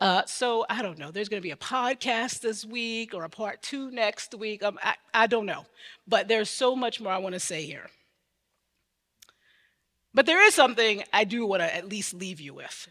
Uh, 0.00 0.22
so 0.24 0.66
I 0.70 0.82
don't 0.82 1.00
know. 1.00 1.10
There's 1.10 1.28
going 1.28 1.42
to 1.42 1.46
be 1.46 1.50
a 1.50 1.56
podcast 1.56 2.42
this 2.42 2.64
week 2.64 3.12
or 3.12 3.24
a 3.24 3.28
part 3.28 3.60
two 3.60 3.90
next 3.90 4.36
week. 4.36 4.62
Um, 4.62 4.78
I, 4.84 4.94
I 5.12 5.26
don't 5.26 5.46
know. 5.46 5.66
But 6.06 6.28
there's 6.28 6.48
so 6.48 6.76
much 6.76 7.00
more 7.00 7.12
I 7.12 7.18
want 7.18 7.32
to 7.32 7.40
say 7.40 7.64
here. 7.64 7.88
But 10.14 10.26
there 10.26 10.44
is 10.46 10.54
something 10.54 11.04
I 11.12 11.24
do 11.24 11.46
want 11.46 11.62
to 11.62 11.74
at 11.74 11.88
least 11.88 12.14
leave 12.14 12.40
you 12.40 12.54
with. 12.54 12.88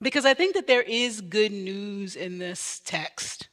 because 0.00 0.26
I 0.26 0.34
think 0.34 0.54
that 0.54 0.66
there 0.66 0.82
is 0.82 1.20
good 1.20 1.52
news 1.52 2.16
in 2.16 2.38
this 2.38 2.80
text. 2.84 3.48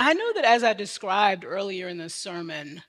I 0.00 0.14
know 0.14 0.32
that 0.34 0.44
as 0.44 0.64
I 0.64 0.72
described 0.72 1.44
earlier 1.44 1.88
in 1.88 1.98
the 1.98 2.08
sermon, 2.08 2.82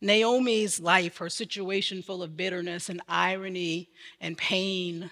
Naomi's 0.00 0.78
life, 0.78 1.16
her 1.18 1.30
situation 1.30 2.02
full 2.02 2.22
of 2.22 2.36
bitterness 2.36 2.88
and 2.88 3.00
irony 3.08 3.88
and 4.20 4.36
pain, 4.36 5.10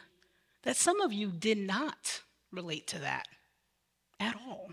that 0.62 0.76
some 0.76 1.00
of 1.00 1.12
you 1.12 1.30
did 1.30 1.58
not 1.58 2.22
relate 2.52 2.87
to 2.88 2.98
that 2.98 3.26
at 4.20 4.37
all. 4.46 4.72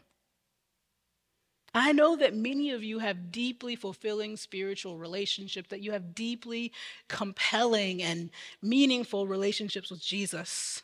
I 1.73 1.93
know 1.93 2.17
that 2.17 2.36
many 2.36 2.71
of 2.71 2.84
you 2.84 2.99
have 2.99 3.31
deeply 3.31 3.75
fulfilling 3.77 4.36
spiritual 4.36 4.97
relationships, 4.97 5.69
that 5.69 5.81
you 5.81 5.93
have 5.93 6.13
deeply 6.13 6.73
compelling 7.07 8.03
and 8.03 8.29
meaningful 8.62 9.25
relationships 9.25 9.89
with 9.89 10.01
Jesus. 10.01 10.84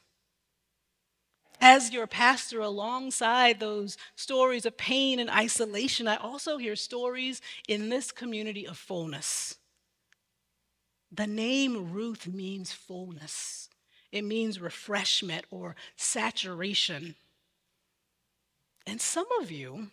As 1.59 1.91
your 1.91 2.07
pastor, 2.07 2.61
alongside 2.61 3.59
those 3.59 3.97
stories 4.15 4.65
of 4.65 4.77
pain 4.77 5.19
and 5.19 5.29
isolation, 5.29 6.07
I 6.07 6.15
also 6.17 6.57
hear 6.57 6.75
stories 6.75 7.41
in 7.67 7.89
this 7.89 8.11
community 8.11 8.65
of 8.65 8.77
fullness. 8.77 9.57
The 11.11 11.27
name 11.27 11.91
Ruth 11.91 12.27
means 12.27 12.71
fullness, 12.71 13.69
it 14.11 14.23
means 14.23 14.61
refreshment 14.61 15.45
or 15.51 15.75
saturation. 15.97 17.15
And 18.85 19.01
some 19.01 19.27
of 19.41 19.51
you, 19.51 19.89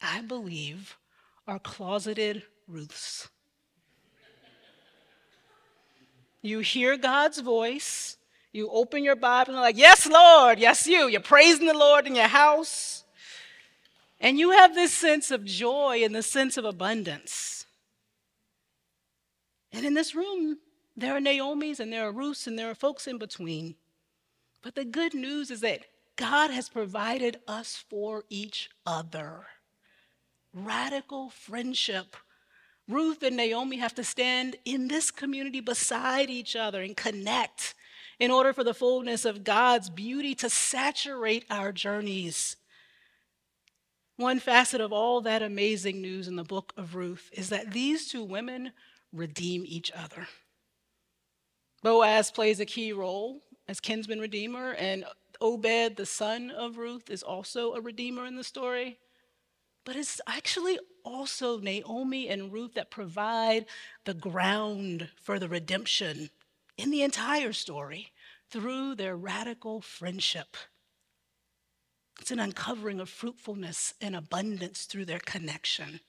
I 0.00 0.22
believe, 0.22 0.96
are 1.46 1.58
closeted 1.58 2.42
Ruths. 2.66 3.28
You 6.42 6.60
hear 6.60 6.96
God's 6.96 7.40
voice, 7.40 8.16
you 8.52 8.70
open 8.70 9.04
your 9.04 9.16
Bible 9.16 9.50
and 9.50 9.56
you're 9.56 9.62
like, 9.62 9.76
Yes, 9.76 10.06
Lord, 10.06 10.58
yes, 10.58 10.86
you. 10.86 11.08
You're 11.08 11.20
praising 11.20 11.66
the 11.66 11.74
Lord 11.74 12.06
in 12.06 12.14
your 12.14 12.28
house. 12.28 13.04
And 14.20 14.38
you 14.38 14.50
have 14.50 14.74
this 14.74 14.92
sense 14.92 15.30
of 15.30 15.44
joy 15.44 16.00
and 16.02 16.14
the 16.14 16.22
sense 16.22 16.56
of 16.56 16.64
abundance. 16.64 17.66
And 19.72 19.86
in 19.86 19.94
this 19.94 20.14
room, 20.14 20.58
there 20.96 21.16
are 21.16 21.20
Naomi's 21.20 21.80
and 21.80 21.92
there 21.92 22.06
are 22.06 22.12
Ruths 22.12 22.46
and 22.46 22.58
there 22.58 22.70
are 22.70 22.74
folks 22.74 23.06
in 23.06 23.18
between. 23.18 23.76
But 24.62 24.74
the 24.74 24.84
good 24.84 25.14
news 25.14 25.50
is 25.50 25.60
that 25.60 25.86
God 26.16 26.50
has 26.50 26.68
provided 26.68 27.40
us 27.48 27.82
for 27.88 28.24
each 28.28 28.68
other 28.84 29.46
radical 30.54 31.30
friendship. 31.30 32.16
Ruth 32.88 33.22
and 33.22 33.36
Naomi 33.36 33.76
have 33.76 33.94
to 33.94 34.04
stand 34.04 34.56
in 34.64 34.88
this 34.88 35.10
community 35.10 35.60
beside 35.60 36.28
each 36.28 36.56
other 36.56 36.82
and 36.82 36.96
connect 36.96 37.74
in 38.18 38.30
order 38.30 38.52
for 38.52 38.64
the 38.64 38.74
fullness 38.74 39.24
of 39.24 39.44
God's 39.44 39.88
beauty 39.88 40.34
to 40.36 40.50
saturate 40.50 41.44
our 41.50 41.72
journeys. 41.72 42.56
One 44.16 44.38
facet 44.38 44.80
of 44.80 44.92
all 44.92 45.22
that 45.22 45.42
amazing 45.42 46.02
news 46.02 46.28
in 46.28 46.36
the 46.36 46.44
book 46.44 46.74
of 46.76 46.94
Ruth 46.94 47.30
is 47.32 47.48
that 47.48 47.72
these 47.72 48.08
two 48.08 48.22
women 48.22 48.72
redeem 49.12 49.64
each 49.64 49.90
other. 49.92 50.28
Boaz 51.82 52.30
plays 52.30 52.60
a 52.60 52.66
key 52.66 52.92
role 52.92 53.40
as 53.66 53.80
kinsman 53.80 54.20
redeemer, 54.20 54.72
and 54.72 55.04
Obed, 55.40 55.96
the 55.96 56.04
son 56.04 56.50
of 56.50 56.76
Ruth, 56.76 57.08
is 57.08 57.22
also 57.22 57.72
a 57.72 57.80
redeemer 57.80 58.26
in 58.26 58.36
the 58.36 58.44
story. 58.44 58.98
But 59.84 59.96
it's 59.96 60.20
actually 60.26 60.78
also 61.04 61.58
Naomi 61.58 62.28
and 62.28 62.52
Ruth 62.52 62.74
that 62.74 62.90
provide 62.90 63.66
the 64.04 64.14
ground 64.14 65.08
for 65.20 65.38
the 65.38 65.48
redemption 65.48 66.30
in 66.76 66.90
the 66.90 67.02
entire 67.02 67.52
story 67.52 68.12
through 68.50 68.94
their 68.94 69.16
radical 69.16 69.80
friendship. 69.80 70.56
It's 72.20 72.30
an 72.30 72.40
uncovering 72.40 73.00
of 73.00 73.08
fruitfulness 73.08 73.94
and 74.00 74.14
abundance 74.14 74.84
through 74.84 75.06
their 75.06 75.20
connection. 75.20 76.00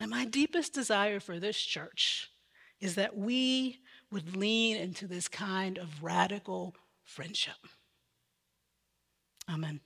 And 0.00 0.10
my 0.10 0.24
deepest 0.24 0.74
desire 0.74 1.20
for 1.20 1.38
this 1.38 1.56
church 1.56 2.30
is 2.80 2.96
that 2.96 3.16
we 3.16 3.78
would 4.10 4.36
lean 4.36 4.76
into 4.76 5.06
this 5.06 5.28
kind 5.28 5.78
of 5.78 6.02
radical 6.02 6.74
friendship. 7.04 7.54
Amen. 9.48 9.80